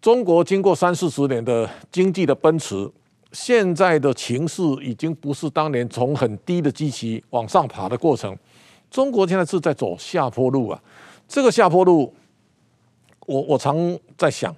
[0.00, 2.90] 中国经过三四十年的经济的奔驰，
[3.32, 8.36] 现在的情势已经不是当年从很低的基期往上爬的过程。
[8.90, 10.82] 中国现在是在走下坡路啊，
[11.28, 12.12] 这个下坡路，
[13.26, 13.76] 我我常
[14.18, 14.52] 在想，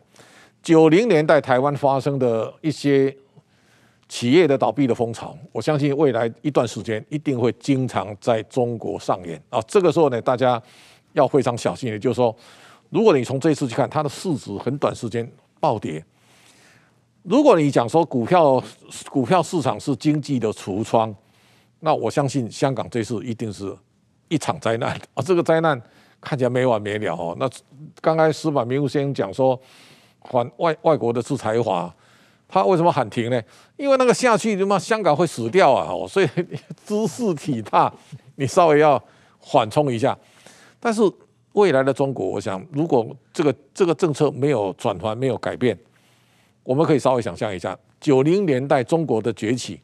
[0.62, 3.14] 九零年代台湾发生的一些
[4.08, 9.60] 企业的倒闭的风潮，我相信未来一段时间一定会经常在中国上演啊。
[9.68, 10.62] 这个时候呢，大家
[11.12, 12.34] 要非常小心的，就是说，
[12.90, 16.04] 如果你从这次去看，它的市值很短时间暴跌。
[17.22, 18.62] 如果你讲说股票
[19.10, 21.14] 股票市场是经济的橱窗，
[21.80, 23.76] 那我相信香港这次一定是。
[24.28, 25.22] 一场灾难 啊！
[25.22, 25.78] 这个灾难
[26.18, 27.36] 看起来没完没了哦。
[27.38, 27.46] 那
[28.00, 29.60] 刚才矢板明夫先生讲说，
[30.30, 31.94] 反外外国的制裁法，
[32.48, 33.38] 他为什么喊停呢？
[33.76, 35.92] 因为那个下去，他妈香港会死掉啊！
[35.92, 36.26] 哦，所以
[36.82, 37.92] 兹事体大，
[38.36, 38.98] 你稍微要
[39.38, 40.18] 缓冲一下。
[40.84, 41.00] 但是
[41.52, 45.78] 未来的中国，我想如果这个这个政策没有转换、没有改变，
[46.64, 49.80] 我们可以稍微想象一下，九零年代中国的崛起，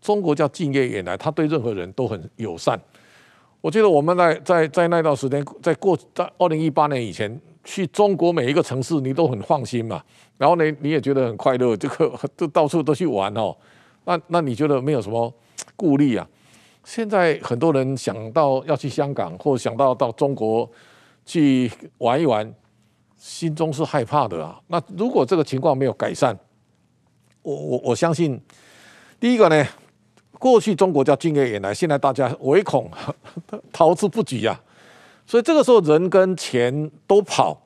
[0.00, 2.76] 中国叫敬业远来，他对任何人都很友善。
[3.60, 10.02] 我记得我们在在在那段时间，在过在二零一八年以前，去中国每一个城市，你都很放心嘛。
[10.36, 13.56] 然后呢，你也觉得很快乐，这个都到处都去玩哦。
[14.04, 15.32] 那那你觉得没有什么
[15.76, 16.28] 顾虑啊？
[16.84, 20.70] 现在很多人想到要去香港，或想到到中国
[21.24, 22.54] 去玩一玩，
[23.16, 24.60] 心中是害怕的啊。
[24.68, 26.38] 那如果这个情况没有改善，
[27.42, 28.40] 我我我相信，
[29.18, 29.66] 第一个呢。
[30.36, 32.90] 过去中国叫敬业远来，现在大家唯恐
[33.72, 34.60] 逃之不及呀、啊，
[35.24, 37.58] 所以这个时候人跟钱都跑，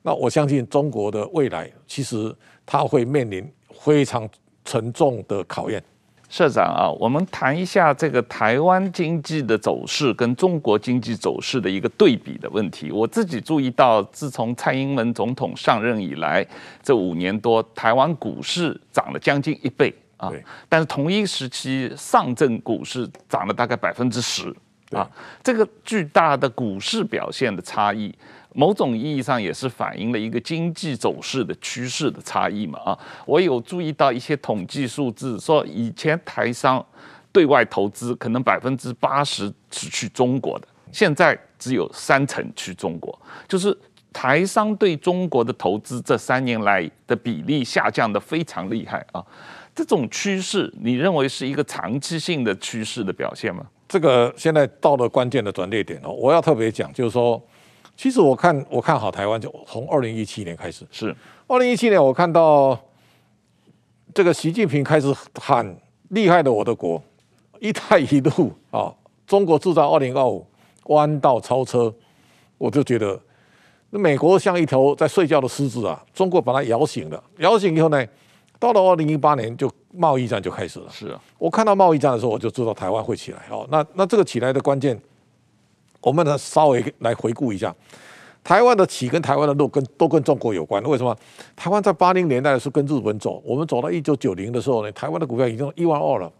[0.00, 3.46] 那我相信中国的未来其实它会面临
[3.78, 4.26] 非常
[4.64, 5.82] 沉重的考验。
[6.28, 12.90] 社长啊，我们谈一下这个台湾经济的走势跟中国经济走势的一个对比的问题。
[12.90, 16.44] 我自己注意到，自从蔡英文总统上任以来，
[16.82, 20.32] 这五年多，台湾股市涨了将近一倍啊。
[20.68, 24.52] 但是同一时期，上证股市涨了大概百分之十
[24.90, 25.08] 啊。
[25.42, 28.12] 这个巨大的股市表现的差异。
[28.56, 36.84] 某种意义上也是反映了一个经济走势的趋势的差异嘛啊，我有注意到一些统计数字，说以前台商
[37.32, 43.76] 对外投资可能百分之八十是去中国的，现在只有三成去中国，就是
[44.12, 49.20] 台商对中国的投资这三年来的比例下降得非常厉害啊，
[49.74, 53.66] 这种趋势你认为是一个长期性的趋势的表现吗？
[53.88, 57.44] 这个现在到了关键的转捩点哦，我要特别讲，就是说。
[57.96, 60.84] 其实我看我看好台湾，就从二零一七年开始。
[60.90, 61.14] 是
[61.46, 62.78] 二零一七年，我看到
[64.12, 65.76] 这个习近平开始喊
[66.08, 67.00] 厉害的我的国，
[67.60, 68.92] 一带一路啊，
[69.26, 70.44] 中国制造二零二五，
[70.86, 71.92] 弯道超车，
[72.58, 73.18] 我就觉得
[73.90, 77.22] 那美国像一头在睡觉的狮子啊，中国把它摇醒了。
[77.38, 78.04] 摇醒以后呢，
[78.58, 80.86] 到了二零一八年就贸易战就开始了。
[80.90, 83.38] 是啊，我看到贸易战的时候，我就知道台湾会起来。
[83.50, 85.00] 哦，那那这个起来的关键。
[86.04, 87.74] 我们呢，稍微来回顾一下，
[88.44, 90.82] 台湾的起跟台湾的落跟都跟中国有关。
[90.84, 91.16] 为什么？
[91.56, 96.30] 台湾在八零年代的时候跟日本走，我们走到一九九零的时候呢，台湾的股票已经一万二了。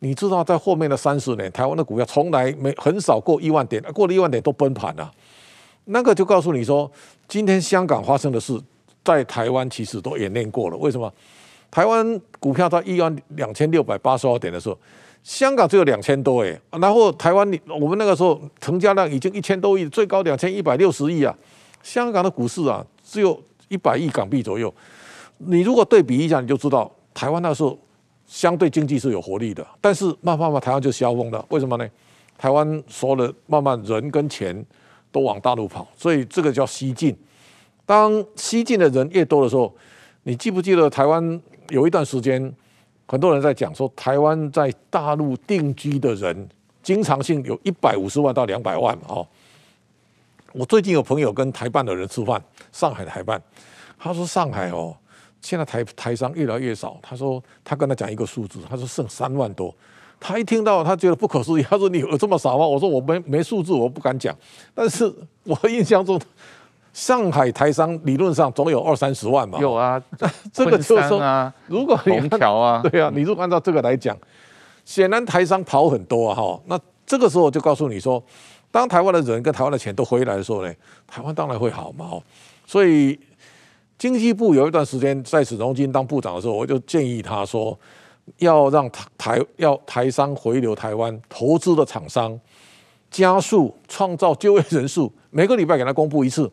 [0.00, 5.10] 你知道，在后面的三十年，台湾的股票从来没很少过一万点，过了一万点都崩盘了。
[5.86, 6.90] 那个就告诉你说，
[7.26, 8.60] 今天香港发生的事，
[9.02, 10.76] 在台湾其实都演练过了。
[10.76, 11.10] 为什么？
[11.70, 14.78] 台湾股票在一万两千六百八十二点的时候。
[15.22, 21.36] 香港只有两千多哎，然后台湾你我们那个时候成交量已经一千多亿，最高两千一百六十亿啊。
[21.82, 24.72] 香港的股市啊，只有一百亿港币左右。
[25.36, 27.78] 你如果对比一下，你就知道台湾那时候
[28.26, 29.66] 相对经济是有活力的。
[29.80, 31.86] 但是慢慢慢台湾就消风了，为什么呢？
[32.38, 34.64] 台湾说了，慢慢人跟钱
[35.12, 37.14] 都往大陆跑，所以这个叫西进。
[37.84, 39.74] 当西进的人越多的时候，
[40.22, 42.52] 你记不记得台湾有一段时间？
[43.10, 46.48] 很多人在讲说，台湾在大陆定居的人，
[46.82, 48.94] 经常性有一百五十万到两百万。
[49.08, 49.26] 哦，
[50.52, 52.38] 我最近有朋友跟台办的人吃饭，
[52.70, 53.40] 上海的台办，
[53.98, 54.94] 他说上海哦，
[55.40, 56.98] 现在台台商越来越少。
[57.00, 59.74] 他说他跟他讲一个数字，他说剩三万多。
[60.20, 61.62] 他一听到，他觉得不可思议。
[61.62, 62.66] 他说你有这么少吗？
[62.66, 64.36] 我说我没没数字，我不敢讲。
[64.74, 65.10] 但是
[65.44, 66.20] 我印象中。
[66.98, 69.56] 上海台商理论上总有二三十万吧？
[69.60, 70.02] 有啊，
[70.52, 74.18] 这个就是说，如果你虹桥啊， 对啊，你如果按照这个来讲，
[74.84, 76.60] 显然台商跑很多啊，哈。
[76.66, 78.20] 那这个时候就告诉你说，
[78.72, 80.74] 当台湾的人跟台湾的钱都回来的时候呢，
[81.06, 82.20] 台湾当然会好嘛。
[82.66, 83.16] 所以
[83.96, 87.78] 经济部有一段时间在史荣金当部长的时候，我就建议他说，
[88.38, 92.36] 要让台台要台商回流台湾投资的厂商，
[93.08, 96.50] 加速创造就业人数，每个礼拜给他公布一次。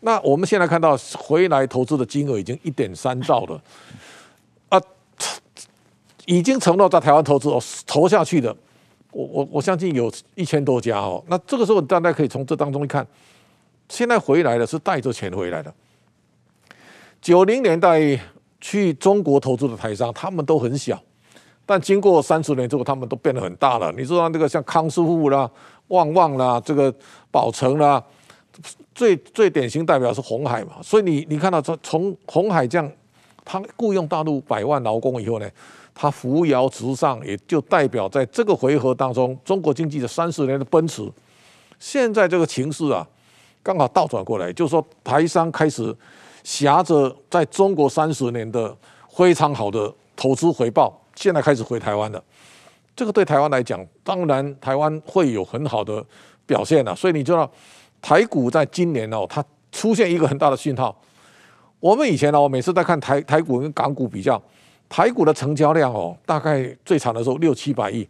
[0.00, 3.60] 那我们现在看到回来投资的金额已经一点三兆了，
[4.68, 4.80] 啊，
[6.24, 8.56] 已经承诺在台湾投资哦，投下去的，
[9.10, 11.22] 我我我相信有一千多家哦。
[11.26, 13.04] 那这个时候大家可以从这当中一看，
[13.88, 15.74] 现在回来的是带着钱回来的。
[17.20, 18.00] 九零年代
[18.60, 21.02] 去中国投资的台商，他们都很小，
[21.66, 23.92] 但经过三十年之后，他们都变得很大了。
[23.98, 25.50] 你知道那个像康师傅啦、
[25.88, 26.94] 旺旺啦、这个
[27.32, 28.00] 宝成啦。
[28.94, 32.92] 最最典型代表是红海嘛，所以你你看到从从红海这样，
[33.44, 35.48] 他雇佣大陆百万劳工以后呢，
[35.94, 41.08] 他扶摇直上，也就代表在这个回合当中，中国经济的三十年的奔驰，
[41.78, 43.06] 现在这个情势啊，
[43.62, 45.94] 刚好倒转过来，就是说台商开始
[46.42, 48.76] 挟着在中国三十年的
[49.08, 52.20] 非常好的投资回报，现在开始回台湾了。
[52.96, 56.04] 这个对台湾来讲，当然台湾会有很好的
[56.44, 57.48] 表现了，所以你知道。
[58.00, 60.96] 台股在今年哦，它出现一个很大的讯号。
[61.80, 64.40] 我们以前呢，我每次在看台台股跟港股比较，
[64.88, 68.08] 台股的成交量哦，大概最长的时候六七百亿，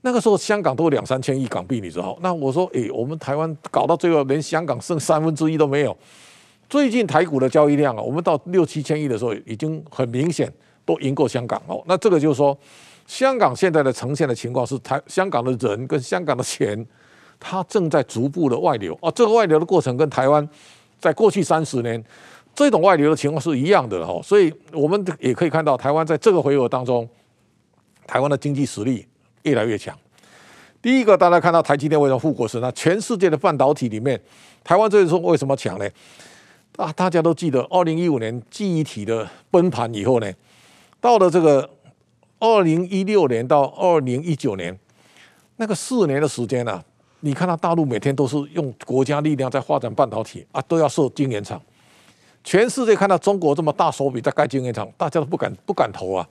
[0.00, 2.16] 那个时候香港都有两三千亿港币，你知道？
[2.22, 5.94] 那我说，诶，我们台湾搞到最后连香港剩三分之一都没有。
[6.68, 10.50] 最近台股的交易量啊，我们到六七千亿的时候，已经很明显
[10.86, 11.82] 都赢过香港哦。
[11.86, 12.56] 那这个就是说，
[13.06, 16.86] 香港现在的呈现的情况是台香港的人跟香港的钱。
[17.46, 20.48] 它正在逐步的外流啊，这个外流的过程跟台湾
[20.98, 22.02] 在过去三十年
[22.54, 27.06] 这种外流的情况是一样的哈，所以我们也可以看到台湾在这个回合当中，
[28.06, 29.06] 台湾的经济实力
[29.42, 29.94] 越来越强。
[30.80, 32.58] 第一个，大家看到台积电为什么护国神？
[32.62, 34.18] 那全世界的半导体里面，
[34.62, 35.86] 台湾这时候为什么强呢？
[36.76, 40.32] 啊，大家都记得二零一五年记忆体的崩盘以后呢，
[41.00, 41.68] 到了这个
[42.38, 44.78] 二零一六年到二零一九年
[45.56, 46.82] 那个四年的时间啊，
[47.24, 51.58] 你看到大陆每天都是用国家力量在发展半导体啊，都要设晶圆厂。
[52.44, 56.28] 全世界看到中国这么大手笔在盖晶圆厂，大家都不敢不敢投啊。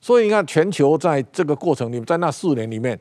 [0.00, 2.96] 所以你看，全球在这个过程里面，在那四年里面，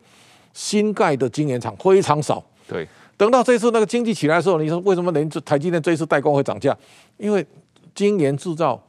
[0.52, 2.44] 新盖的晶圆厂非常少。
[2.68, 6.76] 对，等到这次那个经济起来的时候，你说为什么连台积电这一次代工会涨价？
[7.18, 7.46] 因为
[7.94, 8.84] 晶圆制造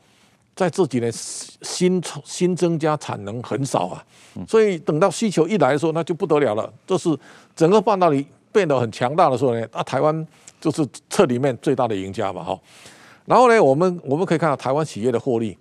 [0.57, 4.03] 在这几年新新增加产能很少啊，
[4.49, 6.73] 所以等到需求一来的时候，那就不得了了。
[6.87, 7.15] 这是
[7.55, 10.27] 整个半导体变得很强大的时候呢，那，台湾
[10.61, 12.59] 就是这里面最大的赢家嘛，哈。
[13.27, 15.57] 然后呢，我们我们可以看到台湾企业的获利。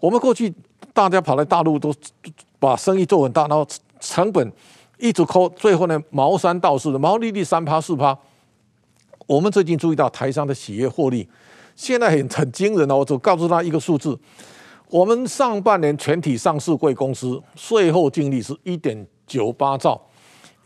[0.00, 0.54] 我们过去
[0.92, 1.92] 大家跑来大陆都
[2.60, 3.66] 把生意做很大，然后
[3.98, 4.52] 成本
[4.98, 8.16] 一直抠，最后呢毛三到四的毛利率三趴四趴。
[9.26, 11.28] 我们最近注意到台商的企业获利，
[11.74, 12.98] 现在很很惊人哦。
[12.98, 14.16] 我就告诉他一个数字：
[14.88, 20.00] 我们上半年全体上市贵公司税后净利是一点九八兆。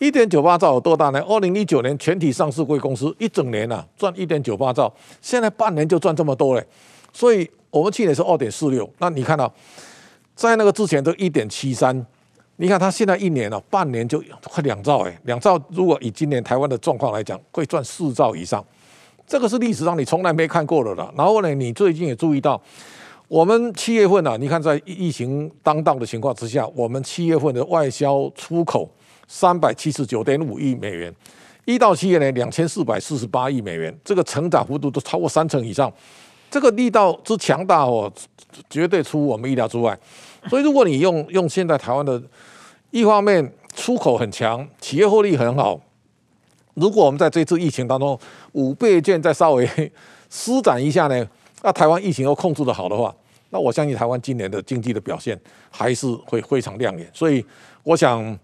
[0.02, 1.20] 一点九八兆有多大呢？
[1.28, 6.66] 二零一九年全体上市贵公司一整年啊赚一点九八兆，现在半年就赚这么多嘞。
[7.12, 9.48] 所以我们去年是二点四六，那你看到
[10.34, 12.04] 在那个之前都一点七三，
[12.56, 18.64] 你看它现在一年了，半年就快两兆哎，两兆如果以今年台湾的状况来讲，会赚四兆以上，
[19.24, 21.14] 这个是历史上你从来没看过的了。
[21.16, 22.60] 然后呢，你最近也注意到，
[23.28, 28.90] 我们七月份啊，你看在疫情当道的情况之下，我们七月份的外销出口。
[29.34, 31.10] 三百七十九点五亿美元，
[31.64, 35.90] 一到七月呢，两千四百四十八亿美元，这个成长幅度都超过三成以上，
[36.50, 38.12] 这个力道之强大哦，
[38.68, 39.98] 绝对出乎我们意料之外。
[40.50, 42.22] 所以，如果你用用现在台湾的，
[42.90, 45.80] 一方面出口很强，企业获利很好，
[46.74, 48.16] 如果我们在这次疫情当中
[48.52, 49.66] 五倍券再稍微
[50.28, 51.26] 施展一下呢，
[51.62, 53.12] 那台湾疫情又控制得好的话，
[53.48, 57.10] 那我相信台湾今年的经济的表现还是会非常亮眼。
[57.14, 57.42] 所以，
[57.82, 58.38] 我想。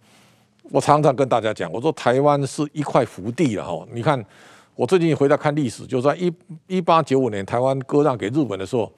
[0.71, 3.87] 我常常跟大家讲，我说台湾是一块福地了哈。
[3.91, 4.23] 你看，
[4.75, 6.31] 我最近回来看历史，就在一
[6.67, 8.93] 一八九五年台湾割让给日本的时候，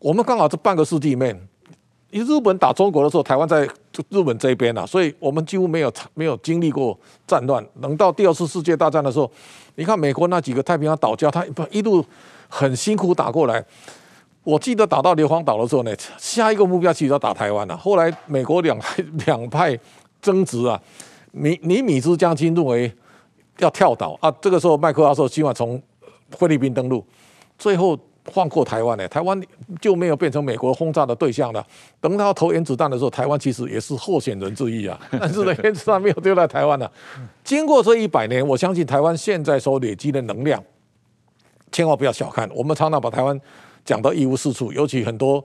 [0.00, 1.48] 我们刚好这半个世纪里面，
[2.10, 3.64] 日本打中国的时候，台湾在
[4.08, 7.64] 日本这边啊，所以我们几乎没有没有经历过战乱。
[7.80, 9.30] 等到第二次世界大战的时候，
[9.76, 12.04] 你看美国那几个太平洋岛礁，他一路
[12.48, 13.64] 很辛苦打过来。
[14.42, 17.76] 我记得打到硫磺岛的时候呢，下一个目标其实要打台湾了。
[17.76, 19.78] 后来美国两派两派。
[20.20, 20.80] 争执啊，
[21.32, 22.92] 尼尼米兹将军认为
[23.58, 25.80] 要跳岛啊，这个时候麦克阿瑟希望从
[26.30, 27.04] 菲律宾登陆，
[27.58, 29.40] 最后放过台湾呢，台湾
[29.80, 31.64] 就没有变成美国轰炸的对象了。
[32.00, 36.90] 等到投原子弹的时候，台湾其实也是候选人之一啊， 但是呢，原子弹没有丢在台湾啊。
[37.44, 40.62] 经过这一百年，我相信台湾现在所累积的能量，
[41.70, 42.50] 千万不要小看。
[42.52, 43.40] 我们常常把台湾
[43.84, 45.44] 讲到一无是处，尤其很多。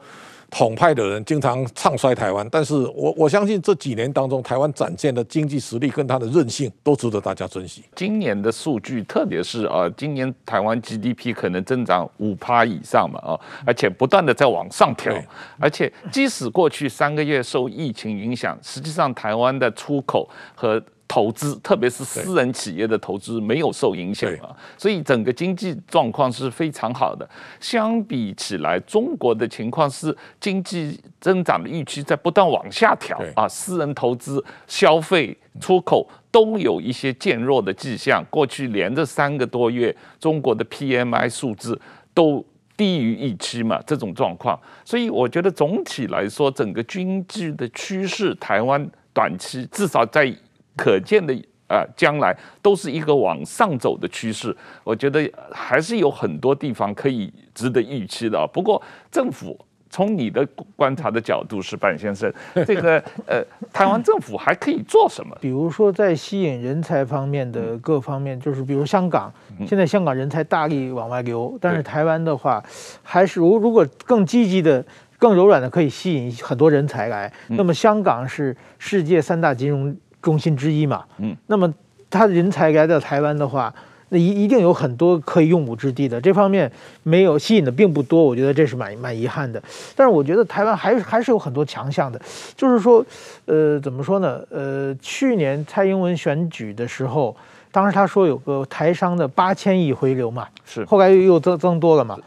[0.51, 7.83] 统派的人经常唱衰台湾，但是我我相信这几年当中，台湾展现的经济实力跟它的韧性都值得大家珍惜。
[7.95, 15.15] 今年的数据，特别是啊，今年台湾 GDP 可能增长五趴以上嘛啊，而且不断的在往上调，
[15.57, 27.29] 而且即使过去三个月受疫情影响，实际上台湾的出口和投资，特别是私人企业的投资没有受影响啊，所以整个经济状况是非常好的。
[27.59, 33.21] 相比起来，中国的情况是经济增长的预期在不断往下调。
[33.35, 38.23] 啊，私人投资、消费、出口都有一些渐弱的迹象。
[38.29, 41.77] 过去连着三个多月，中国的 PMI 数字
[42.13, 42.41] 都
[42.77, 50.33] 低于预期嘛，这种状况，所以我觉得总体来说，整个经济的趋势，台湾短期至少在
[50.75, 51.33] 可见的
[51.67, 54.55] 啊，将来都是一个往上走的趋势。
[54.83, 58.45] 我觉得还是有很多地方可以值得预期的。
[58.51, 59.57] 不过，政府
[59.89, 60.45] 从你的
[60.75, 62.29] 观察的角度，矢板先生，
[62.67, 63.41] 这个呃，
[63.71, 65.33] 台湾政府还可以做什么？
[65.39, 69.31] 比如说，在吸引人才方面的各方面，就是比如香港，
[69.65, 72.61] 现在香港人才大力往外流，但是台湾的话，
[73.01, 74.85] 还是如如果更积极的、
[75.17, 77.31] 更柔软的，可以吸引很多人才来。
[77.47, 79.95] 那么，香港是世界三大金融。
[80.21, 81.73] 中心之一嘛，嗯，那么
[82.09, 83.73] 他人才来到台湾的话，
[84.09, 86.19] 那一一定有很多可以用武之地的。
[86.19, 86.69] 这方面
[87.03, 89.61] 没有吸引的并不多，我觉得这是蛮蛮遗憾的。
[89.95, 92.21] 但是我觉得台湾还是还是有很多强项的，
[92.57, 93.03] 就是说，
[93.45, 94.41] 呃，怎么说呢？
[94.49, 97.33] 呃，去年蔡英文选举的时候，
[97.71, 102.19] 当时他说有个台商的八千亿回流嘛，是，后来又又增增多了嘛。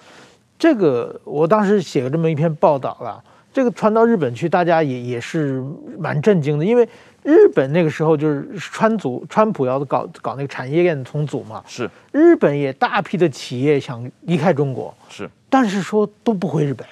[0.59, 3.23] 这个我当时写了这么一篇报道了，
[3.53, 5.63] 这个传到日本去，大家也也是
[5.99, 6.89] 蛮震惊的，因为。
[7.25, 16.87] 日本那个时候就是川组川普要搞搞那个产业链重组嘛，是日本也大批的企业想离开中国，是，但是说都不回日本，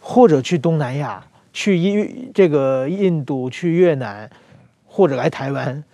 [0.00, 4.28] 或者去东南亚，去印这个印度、去越南
[4.84, 5.84] 或者来台湾，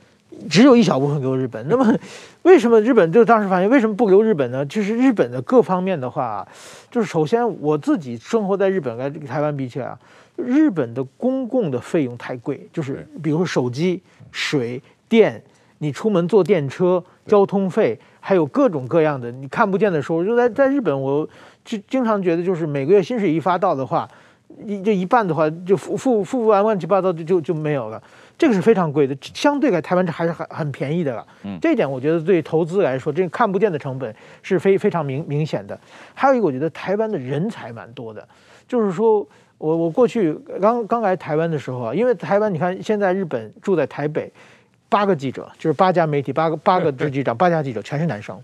[0.48, 1.68] 只有一小部分留日本。
[1.68, 1.94] 那么
[2.42, 4.64] 为什么日本就当时发现为什么不留日本呢？
[4.64, 6.48] 就是日本的各方面的话，
[6.90, 9.98] 就是首先我自己生活在日本跟台湾比起来啊，
[10.38, 15.42] 日本的公共的费用太贵，就是比如说手机、水电，
[15.78, 20.24] 你出门坐电车，交通费，还有各种各样的你看不见的收入。
[20.24, 21.28] 就在在日本，我
[21.64, 24.08] 就经常觉得，就是每个月薪水一发到的话。
[24.66, 28.02] 一这一半的话，就付付付完乱七八糟就就就没有了，
[28.38, 31.24] 这个是非常贵的，相对来台湾这还是很很便宜的了。
[31.44, 34.12] 嗯，这一点我觉得对投资来说，这个看不见的成本
[34.42, 35.78] 是非非常明明显的。
[36.14, 38.26] 还有一个，我觉得台湾的人才蛮多的，
[38.66, 39.24] 就是说
[39.58, 44.32] 我我过去刚刚来台湾的时候啊，因为台湾你看现在日本住在台北，
[44.88, 48.40] 八个记者就是八家媒体八个八个支局长八家记者全是男生，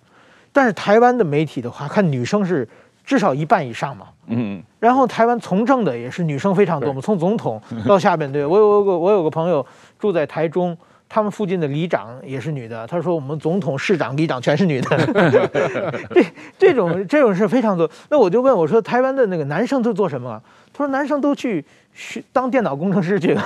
[0.52, 2.68] 但是台湾的媒体的话，看女生是。
[3.06, 9.66] 至少一半以上嘛，嗯，然后台湾从政的也是女生非常多嘛，从总统到下边，对，我有个我有个朋友
[9.98, 10.74] 住在台中，
[11.06, 14.96] 他们附近的里长也是女的，他说我们总统、市长、里长全是女的，
[16.14, 16.24] 这
[16.58, 17.86] 这种这种事非常多。
[18.08, 20.42] 那我就问我说，台湾的那个男生都做什么？
[20.74, 21.64] 他说男生都去
[21.94, 23.42] 学当电脑工程师去了。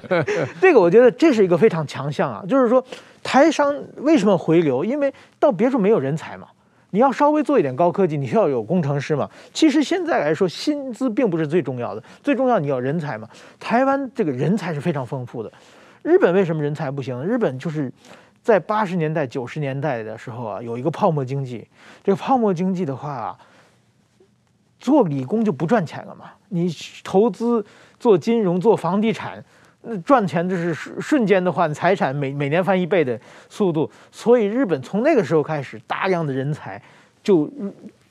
[0.60, 2.84] 这个我觉得这是一个非常强项啊，就是说
[3.22, 4.84] 台商为什么回流？
[4.84, 6.46] 因为到别处没有人才嘛。
[6.90, 9.28] 你要稍微做一点高科技，你需要有工程师嘛？
[9.52, 13.28] 其实现在来说，薪资并不是最重要的，最重要你要人才嘛。
[13.58, 15.52] 台湾这个人才是非常丰富的。
[16.02, 17.20] 日本为什么人才不行？
[17.22, 17.92] 日本就是
[18.40, 21.66] 在八十年代、九十年代的时候啊，有一个泡沫经济。
[22.04, 23.36] 这个泡沫经济的话，
[24.86, 26.26] 做理工就不赚钱了嘛。
[26.50, 26.72] 你
[27.02, 27.64] 投资
[27.98, 29.44] 做金融、做房地产。
[29.82, 36.80] 那赚钱就是瞬间的话，财产每每年翻一倍的速度，所以日本从那个时候开始，大量的人才
[37.20, 37.50] 就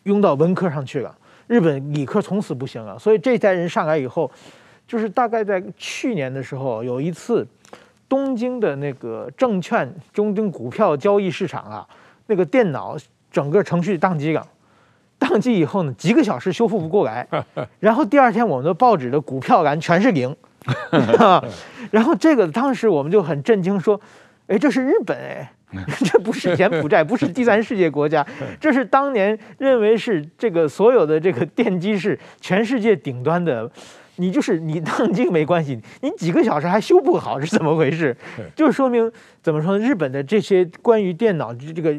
[0.04, 1.18] 涌到文科上去了。
[1.48, 4.30] 日本理科从此不行了，所以这一代人上来以后，
[4.86, 7.48] 就是大概在去年的时候，有一次
[8.10, 11.88] 东京的那个证券、东京股票交易市场啊，
[12.28, 12.98] 那个电脑
[13.32, 14.46] 整个程序宕机了，
[15.20, 17.28] 宕机以后呢，几个小时修复不过来，
[17.80, 20.36] 然后第二天我们的报纸的股票栏全是零。
[21.92, 24.02] 然后这个当时我们就很震惊，说
[24.48, 25.54] ：“哎，这是日本哎，
[26.04, 28.26] 这不是柬埔寨，不是第三世界国家，
[28.60, 33.70] 这是当年认为是这个所有的这个电机是全世界顶端的，
[34.16, 38.18] 你就是你宕机没关系，你几个小时还修不好是怎么回事？
[38.56, 39.12] 就说明
[39.44, 39.86] 怎么说呢？
[39.86, 41.96] 日本的这些关于电脑这个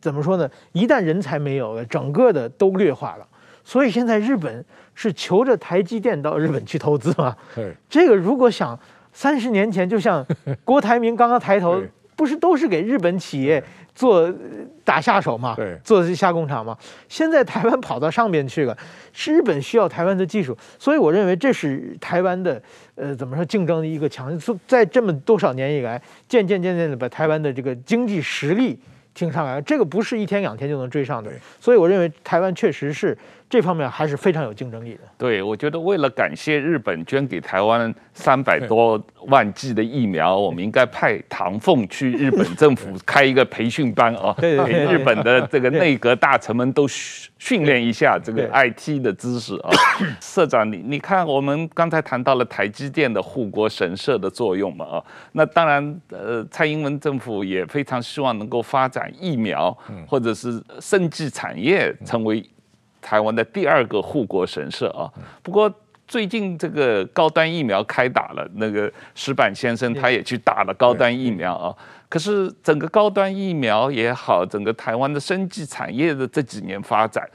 [0.00, 0.50] 怎么说呢？
[0.72, 3.26] 一旦人才没有了，整个的都劣化了。”
[3.64, 7.36] 所以现在日本是求着台积电到日本去投资嘛？
[7.54, 8.78] 对，这个如果想
[9.12, 10.26] 三十年前，就像
[10.64, 11.82] 郭台铭刚刚抬头，
[12.16, 13.62] 不是都是给日本企业
[13.94, 14.32] 做
[14.84, 15.54] 打下手嘛？
[15.54, 16.74] 对，做下工厂嘛？
[17.10, 18.74] 现在台湾跑到上边去了，
[19.12, 22.60] 是日本需要台湾的技术，所以我认为这是台湾的
[22.94, 24.34] 呃怎么说竞争的一个强，
[24.66, 28.78] 在这么多少年以来，渐渐渐渐的把台湾的这个经济实力
[29.26, 33.16] 提上来，这个不是一天两天就能追上的，所以我认为台湾确实是。
[33.50, 35.00] 这方面还是非常有竞争力的。
[35.16, 49.70] 对，我觉得为了感谢日本捐给台湾三百多万剂的疫苗，我们应该派唐凤去日本 政府开一个培训班啊，给日本的这个内阁大臣们都训训练一下这个 IT 的知识啊。
[50.20, 59.74] 社长，你你看，我们刚才谈到了台积电的护国神社的作用嘛啊，那当然，呃，蔡英文政府也非常希望能够发展疫苗
[60.06, 62.44] 或者是生技产业成为。
[63.00, 65.10] 台湾的第二个护国神社啊，
[65.42, 65.72] 不过
[66.06, 71.74] 最近这个高端疫苗开打了，那个石板先生他也去打了高端疫苗啊。
[72.08, 77.28] 可是整个高端疫苗也好，整个台湾的生技产业的这几年发展，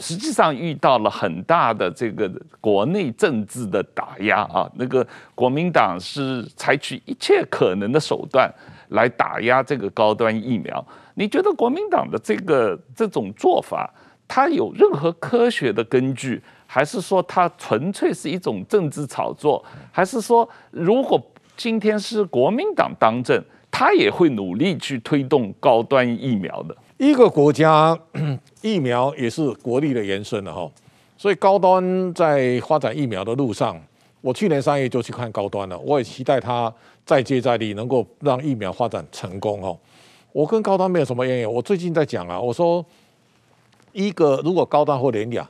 [0.00, 2.28] 实际上遇到了很大的这个
[2.60, 4.68] 国内政治的打压啊。
[4.74, 8.52] 那个国民党是采取一切可能的手段
[8.88, 10.84] 来打压这个高端疫苗。
[11.14, 13.88] 你觉得国民党的这个这种做法？
[14.32, 19.60] 它有任何科学的根据，还是说它纯粹是一种政治炒作？
[19.90, 21.20] 还是说，如果
[21.56, 26.76] 今天是国民党当政，他也会努力去推动高端疫苗的？
[26.96, 27.98] 一个国家
[28.62, 30.70] 疫苗也是国力的延伸了哈，
[31.18, 33.76] 所以高端在发展疫苗的路上，
[34.20, 36.72] 我去年三月就去看高端了，我也期待他
[37.04, 39.76] 再接再厉，能够让疫苗发展成功哦。
[40.30, 42.86] 我跟高端没有什么渊源，我最近在讲啊，我说。
[43.92, 45.48] 一个如果高端或联亚，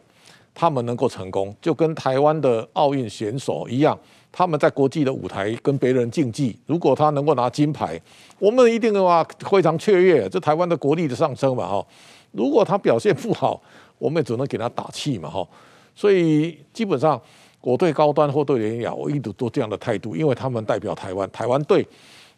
[0.54, 3.98] 他们能够成功，就跟台湾的奥运选手一样，
[4.32, 8.00] 他们在国际的舞台跟别人竞技，如果他能够拿金牌，
[8.38, 11.86] 我们一定的话非常雀跃，这台湾的国力的上升嘛哈。
[12.32, 13.60] 如果他表现不好，
[13.98, 15.46] 我们也只能给他打气嘛哈。
[15.94, 17.20] 所以基本上
[17.60, 21.86] 我对高端或对联亚，我一直都这样的态度，因为他们代表台湾，台湾队。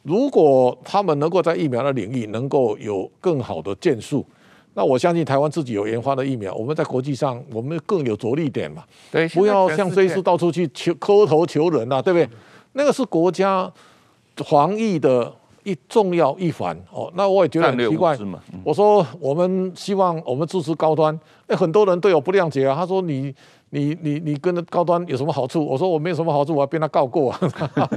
[0.03, 4.27] 如果他们能够在疫苗的领域能够有更好的建树，
[4.75, 8.85] 那我相信台湾自己有研发的疫苗，我们在国际上我们更有着力点嘛。
[9.11, 12.29] 对，不要像这一次到处去求磕头求人呐、啊，对不对？
[12.73, 13.71] 那个是国家
[14.37, 17.13] 防疫的一重要一环哦。
[17.15, 18.17] 那我也觉得很奇怪。
[18.65, 22.75] 我说我们希望我们支持高端，那很多人对我不谅解啊。
[22.75, 23.35] 他说你。
[23.75, 25.65] 你你你跟着高端有什么好处？
[25.65, 27.41] 我说我没有什么好处，我还被他告过啊，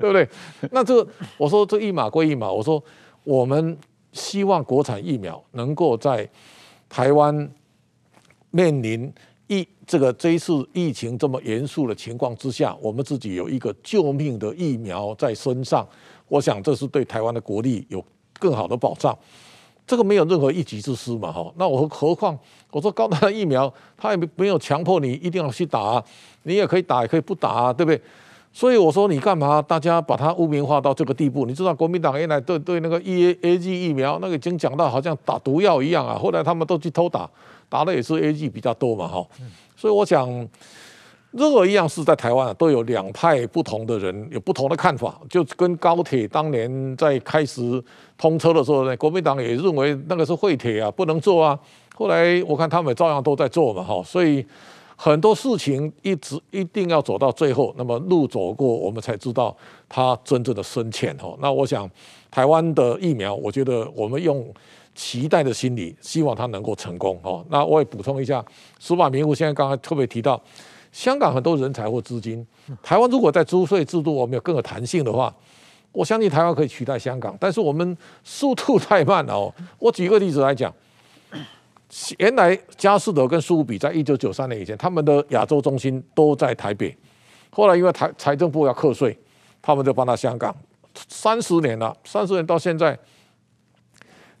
[0.00, 0.28] 对不对？
[0.70, 1.04] 那这
[1.36, 2.48] 我说这一码归一码。
[2.48, 2.80] 我说
[3.24, 3.76] 我们
[4.16, 6.28] 希望国产疫苗能够在
[6.88, 7.48] 台湾
[8.50, 9.12] 面临
[9.46, 15.86] 疫这个这一次疫情这么严肃的情况之下，我们自己有一个救命的疫苗在身上。
[16.28, 18.04] 我想这是对台湾的国力有
[18.40, 19.16] 更好的保障。
[19.86, 22.36] 这个没有任何一己之私嘛，哈，那我何况
[22.72, 26.02] 我说高端的疫苗，他也没有强迫你一定要去打，
[26.42, 28.02] 你也可以打，也可以不打，对不对？
[28.56, 29.60] 所以我说你干嘛？
[29.60, 31.44] 大家把它污名化到这个地步？
[31.44, 37.28] 你知道国民党原来对对那个 E A A G 疫苗那个已经讲到好像打毒药一样啊，后来他们都去偷打，
[37.68, 39.26] 打的也是 A G 比较多嘛，哈，
[39.76, 40.48] 所以我想。
[41.32, 47.60] 任何一样是在台湾都有两派不同的人，有不同的看法，就跟高铁当年在开始
[48.16, 51.58] 通车的时候呢，国民党也认为那个是废铁啊，不能做啊。
[51.94, 54.02] 后来我看他们照样都在做嘛，哈。
[54.02, 54.42] 所以
[54.96, 59.54] 很多事情一直一定要走到最后，那么路走过，我们才知道
[59.88, 61.36] 它真正的深浅哦。
[61.40, 61.88] 那我想
[62.30, 64.52] 台湾的疫苗，我觉得我们用
[64.94, 67.44] 期待的心理，希望它能够成功哦。
[67.50, 68.44] 那我也补充一下，
[68.80, 70.40] 矢板明夫现在刚才特别提到。
[70.92, 72.46] 香港很多人才或资金，
[72.82, 75.30] 台湾如果在租税制度我们有更有弹性的话，
[75.92, 77.36] 我相信台湾可以取代香港。
[77.38, 77.94] 但是我们
[78.24, 79.52] 速度太慢了哦。
[79.78, 80.74] 我举个例子来讲，
[82.18, 86.96] 原来佳士得跟苏比在一九九三年以前，他们的亚洲中心都在台北，
[87.50, 89.16] 后来因为台财政部要课税，
[89.62, 90.54] 他们就搬到香港。
[91.08, 92.98] 三十年了，三十年到现在，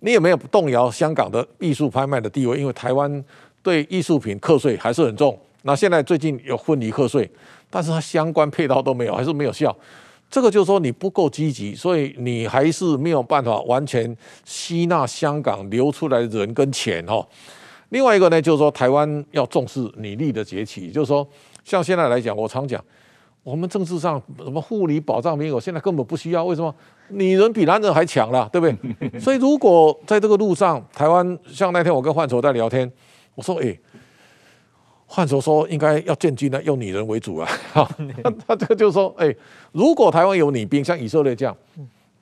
[0.00, 2.58] 你有没有动摇香港的艺术拍卖的地位？
[2.58, 3.24] 因为台湾
[3.62, 5.38] 对艺术品课税还是很重。
[5.62, 7.30] 那现在最近有分离课税，
[7.68, 9.76] 但是它相关配套都没有，还是没有效。
[10.28, 14.14] 这个就是说你不够积极，所以你还是没有办法完全
[14.44, 17.26] 吸纳香港流出来的人跟钱哈。
[17.90, 21.26] 另外一个呢，就是说台湾要重视女力的崛起，就是说
[21.64, 22.84] 像现在来讲，我常讲，
[23.44, 26.44] 我们政治上什么护理保障没有，现在根本不需要。
[26.44, 26.74] 为什么？
[27.08, 29.20] 女人比男人还强了，对不对？
[29.20, 32.90] 所以如果在这个路上，台湾像那天我跟范畴在聊天，
[33.34, 33.78] 我说，哎。
[35.08, 37.48] 换说说，应该要建军呢，用女人为主啊！
[37.72, 37.88] 哈，
[38.46, 39.32] 他这个就是说，哎，
[39.70, 41.56] 如果台湾有女兵，像以色列这样，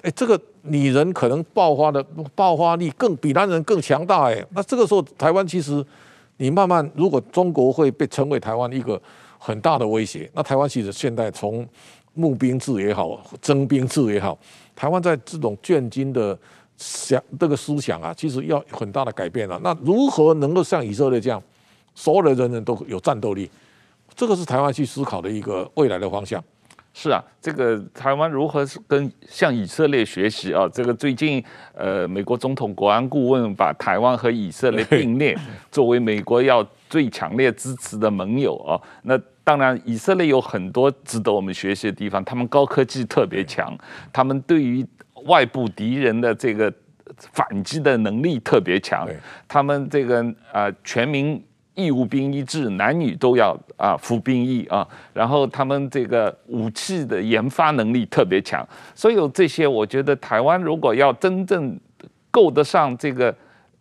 [0.03, 2.05] 哎，这个女人可能爆发的
[2.35, 4.45] 爆发力更比男人更强大哎。
[4.51, 5.83] 那这个时候，台湾其实
[6.37, 9.01] 你慢慢，如果中国会被称为台湾一个
[9.39, 11.67] 很大的威胁，那台湾其实现在从
[12.13, 14.39] 募兵制也好，征兵制也好，
[14.77, 16.39] 台湾在这种建军的
[16.77, 19.59] 想这个思想啊，其实要很大的改变了。
[19.65, 21.43] 那如何能够像以色列这样？
[21.95, 23.51] 所有的人人都有战斗力，
[24.15, 26.43] 这个是台湾去思考的一个未来的方向。
[26.97, 30.69] 是啊，这个台湾如何跟向以色列学习啊？
[30.73, 31.43] 这个最近
[31.75, 35.37] 呃，美国总统国安顾问把台湾和以色列并列，
[35.73, 38.79] 作为美国要最强烈支持的盟友啊。
[39.03, 43.77] 那当然，以色列有很多值得我们学习的地方，他们高科技特别强，
[44.13, 44.87] 他们对于
[45.25, 46.73] 外部敌人的这个
[47.33, 49.05] 反击的能力特别强，
[49.49, 50.23] 他们这个
[50.53, 51.45] 啊、呃、全民。
[51.75, 61.79] 义务兵役制，男女都要啊服兵役啊，然后他们这个武器的研发能力特别强，所以有这些，我觉得台湾如果要真正
[62.31, 63.35] 够得上这个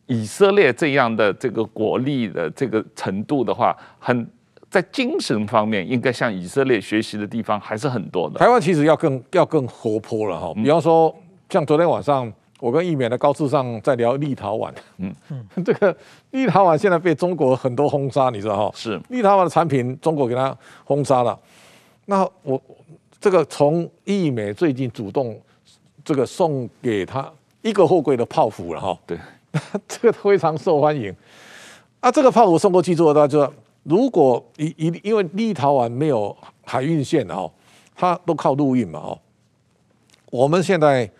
[0.07, 4.27] 以色列这样的这个国力的这个程度的话，很
[4.69, 8.39] 在精神方面应该向以色列学习的地方还是很多的。
[8.39, 11.15] 台湾其实要更要更活泼了哈，比方说
[11.49, 12.31] 像昨天晚上。
[12.63, 15.93] 我跟易勉的高智上在聊立陶宛，嗯嗯， 这个
[16.31, 18.71] 立陶宛现在被中国很多轰杀，你知道哈？
[18.73, 21.37] 是立陶宛的产品，中国给他轰杀了。
[22.05, 22.61] 那我
[23.19, 25.37] 这个从易美最近主动
[26.05, 27.29] 这个送给他
[27.61, 29.19] 一个货柜的泡芙了哈，对，
[29.85, 31.13] 这个非常受欢迎。
[31.99, 33.53] 啊，这个泡芙送过去之后，他就说，
[33.83, 36.33] 如果一一因为立陶宛没有
[36.63, 37.51] 海运线的哈，
[37.93, 39.19] 它都靠陆运嘛哦，
[40.31, 41.11] 我们现在。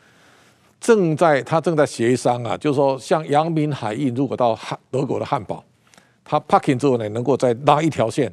[0.83, 5.63] 正在他正在协商啊，就是说，像阳明海运如果到汉德国的汉堡，
[6.25, 8.29] 他 parking 之后呢，能够再拉一条线，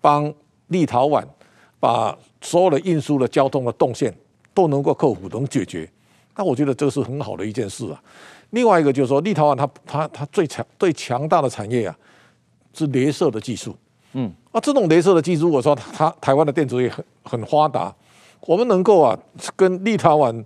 [0.00, 0.32] 帮
[0.68, 1.22] 立陶宛
[1.78, 4.10] 把所有的运输的交通的动线
[4.54, 5.86] 都能够克服，能解决。
[6.36, 8.02] 那我觉得这是很好的一件事啊。
[8.48, 11.94] 另外一个就是说，立陶宛它它它最强最强大的产业啊，
[12.72, 13.76] 是镭射的技术。
[14.14, 17.94] 嗯，啊，这种镭射的技术，我说它台湾的电子业很很发达，
[18.40, 19.18] 我们能够啊
[19.54, 20.44] 跟立陶宛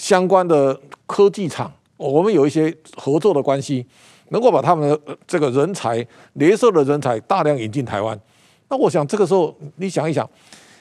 [0.00, 0.74] 相关的
[1.06, 3.86] 科技厂，我们有一些合作的关系，
[4.30, 6.02] 能够把他们的这个人才，
[6.36, 8.18] 镭射的人才大量引进台湾。
[8.70, 10.26] 那我想这个时候，你想一想，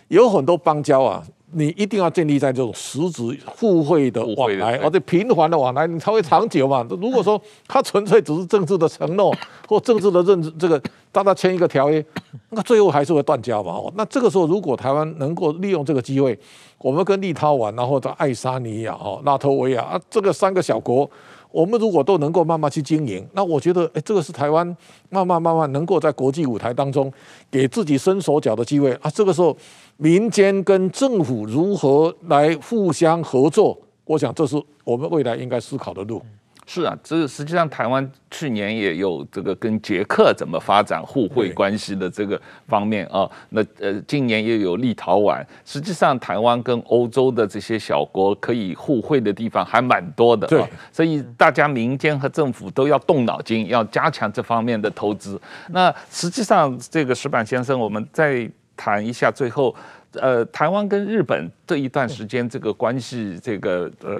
[0.08, 1.22] 有很多邦交啊。
[1.52, 6.86] 你一定要建立在这种实质互惠的往来，而且频繁的往来，你才会长久嘛。
[6.90, 9.36] 如果说他纯粹只是政治的承诺
[9.68, 10.80] 或政治的认知，这个
[11.12, 12.06] 大家签一个条约，
[12.52, 13.82] 那最后还是会断交嘛。
[13.96, 16.38] 那这个时候，如果台湾能够利用这个机会，
[16.78, 21.10] 我们跟立陶宛，然后在爱沙尼亚、哦、拉脱维亚啊，这个三个小国，
[21.52, 24.66] 我们如果都能够慢慢去经营，那我觉得，哎，这个是台湾
[25.10, 27.12] 慢慢慢慢能够在国际舞台当中
[27.50, 29.10] 给自己伸手脚的机会啊。
[29.10, 29.58] 这个时候。
[30.02, 33.78] 民间跟政府如何来互相合作？
[34.06, 36.22] 我想这是我们未来应该思考的路。
[36.66, 43.30] 是啊，这实际上台湾去年也有这个跟捷克怎么发展互惠关系的这个方面啊。
[43.50, 45.44] 那呃，今年也有立陶宛。
[45.66, 50.48] 实际上，台湾跟欧洲的这些小国可以互惠的地方还蛮多的。
[50.48, 55.42] 对，所以大家民间和政府都要动脑筋，要加强这方面的投资。
[55.72, 58.50] 那实际上，这个石板先生，我们在。
[58.80, 59.76] 谈一下最后，
[60.14, 64.18] 呃，台湾跟日本这一段时间这个关系，这个呃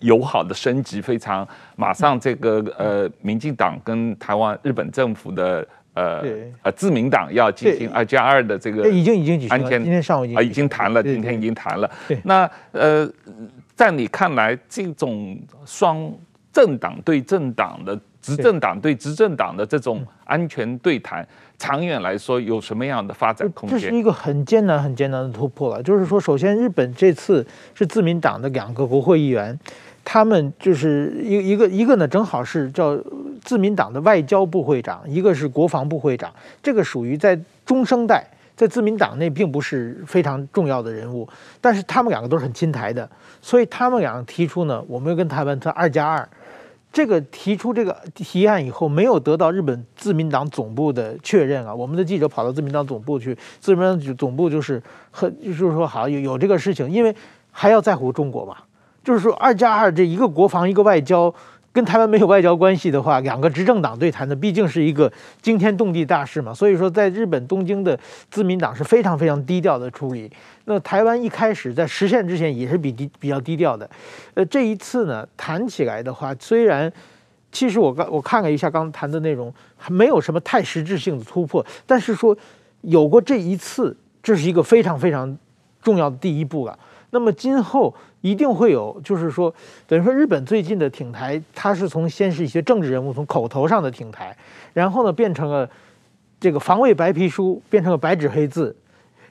[0.00, 6.22] 友好的升级非常，马上这个呃民进党跟台湾日本政府的呃
[6.62, 11.90] 呃自民党要进行二加二的这个已经已经举行了，今天上午已经啊已经谈了，今天已经谈了。
[12.22, 13.10] 那呃，
[13.74, 16.08] 在你看来，这种双
[16.52, 21.26] 政党对政党的执政党对执政党的这种安全对谈。
[21.58, 23.78] 长远来说，有什么样的发展空间？
[23.78, 25.80] 这是一个很艰难、很艰难的突破了。
[25.80, 29.56] 就是说，首先，日本这次是自民党的两个国会议员，
[30.04, 32.98] 他们就是一一个一个呢，正好是叫
[33.42, 36.32] 自民党的外交部会长，一个是国防部会长。
[36.60, 38.26] 这个属于在中生代，
[38.56, 41.28] 在自民党内并不是非常重要的人物，
[41.60, 43.08] 但是他们两个都是很亲台的，
[43.40, 46.28] 所以他们两个提出呢，我们要跟台湾谈二加二。
[46.92, 51.74] 这个提出这个提案以后，没有得到日本自民党总部的确认啊。
[51.74, 57.16] 我们的记者跑到自民党总部去，自民党总部就是很就是说，好有有这个事情，因为
[57.50, 58.56] 还要在乎中国嘛。
[59.02, 61.34] 就是说，二加二这一个国防一个外交。
[61.72, 65.10] 跟台湾没有外交关系的话，两个执政党对谈的毕竟是一个
[65.40, 66.52] 惊天动地大事嘛。
[66.52, 67.98] 所以说，在日本东京的
[68.30, 70.30] 自民党是非常非常低调的处理。
[70.66, 73.88] 那台湾一开始在实现之前也是比低比较低调的。
[74.34, 76.92] 呃，这一次呢，谈起来的话，虽然
[77.50, 82.36] 其实我刚我看了一下刚谈的内容，还没有什么太实质性的突破，但是说
[82.82, 85.38] 有过这一次，这是一个非常非常
[85.80, 86.78] 重要的第一步了。
[87.10, 89.54] 那么今后一定会有，就是说，
[89.86, 94.34] 等于说日本最近的挺台，它是从先是一些政治人物从口头上的挺台，
[94.72, 95.68] 然后呢变成了
[96.40, 98.74] 这个防卫白皮书，变成了白纸黑字，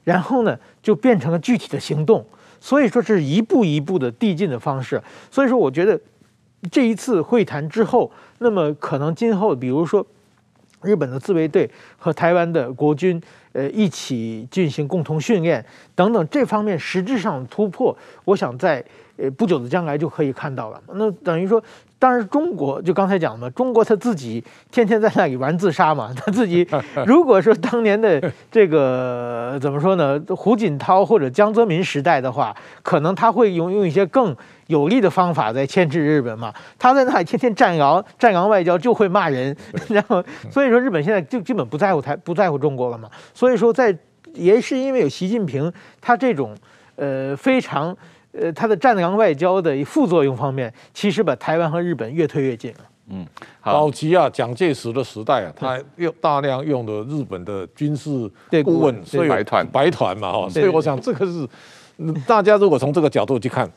[0.04, 2.24] 然后呢就变成了具体的行动。
[2.60, 5.02] 所以说这是一步一步的递进的方式。
[5.32, 6.00] 所以说我觉得
[6.70, 10.06] 这一次会谈之后，那么可能今后比如说
[10.82, 13.22] 日本的自卫队和台湾的国军。
[13.54, 18.84] 呃，一起进行共同训练等等，这方面实质上的突破，我想在
[19.22, 20.82] 呃不久的将来就可以看到了。
[20.94, 21.62] 那等于说。
[22.02, 26.12] 当然，中国就刚才讲的，中国他自己天天在那里玩自杀嘛。
[26.16, 26.68] 他自己
[27.06, 28.20] 如果说当年的
[28.50, 36.52] 这个怎么说呢，胡锦涛或者江泽民时代的话，可能他会用用一些更有利的方法在牵制日本嘛。
[36.80, 39.56] 他在那里天天战狼，战狼外交就会骂人，
[39.90, 43.08] 然后所以说日本现在就基本不在乎台不在乎中国了嘛。
[43.32, 43.96] 所以说在
[44.34, 46.56] 也是因为有习近平他这种
[46.96, 47.96] 呃非常。
[48.34, 52.80] 呃，他的战狼外交的副作用方面，其实把台湾和日本越推越近了。
[53.10, 53.28] 嗯，
[53.62, 58.10] 早期啊，蒋介石的时代啊，他用大量用的日本的军事
[58.64, 61.46] 顾问，所以白团白团嘛哈，所以我想这个是
[62.26, 63.70] 大家如果从这个角度去看，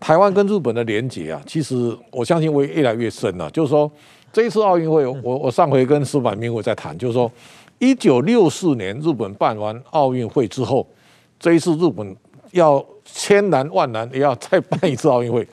[0.00, 3.50] 台湾跟日本的连结啊，其实我相信会越来越深了啊。
[3.50, 3.90] 就是说，
[4.32, 7.30] 这一次奥运会，我我上回跟矢板明夫在谈，就是说，
[7.78, 10.88] 一九六四年日本办完奥运会之后，
[11.38, 12.16] 这一次日本。
[12.52, 12.82] 要
[13.12, 15.46] 千难万难也要再办一次奥运会，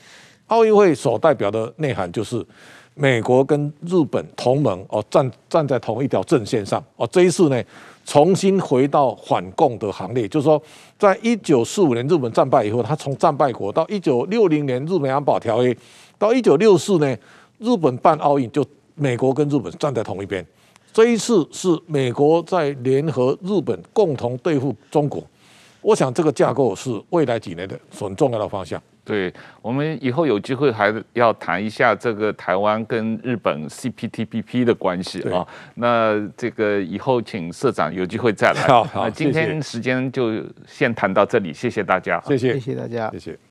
[0.47, 2.45] 奥运会所代表的内涵就是
[2.93, 7.07] 美国跟日本同盟哦，站站在同一条阵线上哦。
[7.11, 7.63] 这一次呢，
[8.05, 10.61] 重新回到反共的行列，就是说，
[10.97, 15.75] 在一九四五年日本战败以后，他从战败国到一九六零年日美安保条约，
[16.17, 17.17] 到一九六四呢，
[17.59, 20.45] 日本办奥运就美国跟日本站在同一边。
[20.93, 25.21] 这一次是美国在联合日本共同对付中国。
[25.85, 28.81] 我想这个架构是未来几年的很重要的方向。
[29.03, 29.31] 对，
[29.61, 35.45] 我们以后有机会还要谈一下这个台湾跟日本 CPTPP 的关系啊。
[35.75, 38.61] 那这个以后请社长有机会再来。
[38.63, 42.19] 好，好，今天时间就先谈到这里，谢谢大家。
[42.25, 43.37] 谢谢，谢谢大家，谢谢。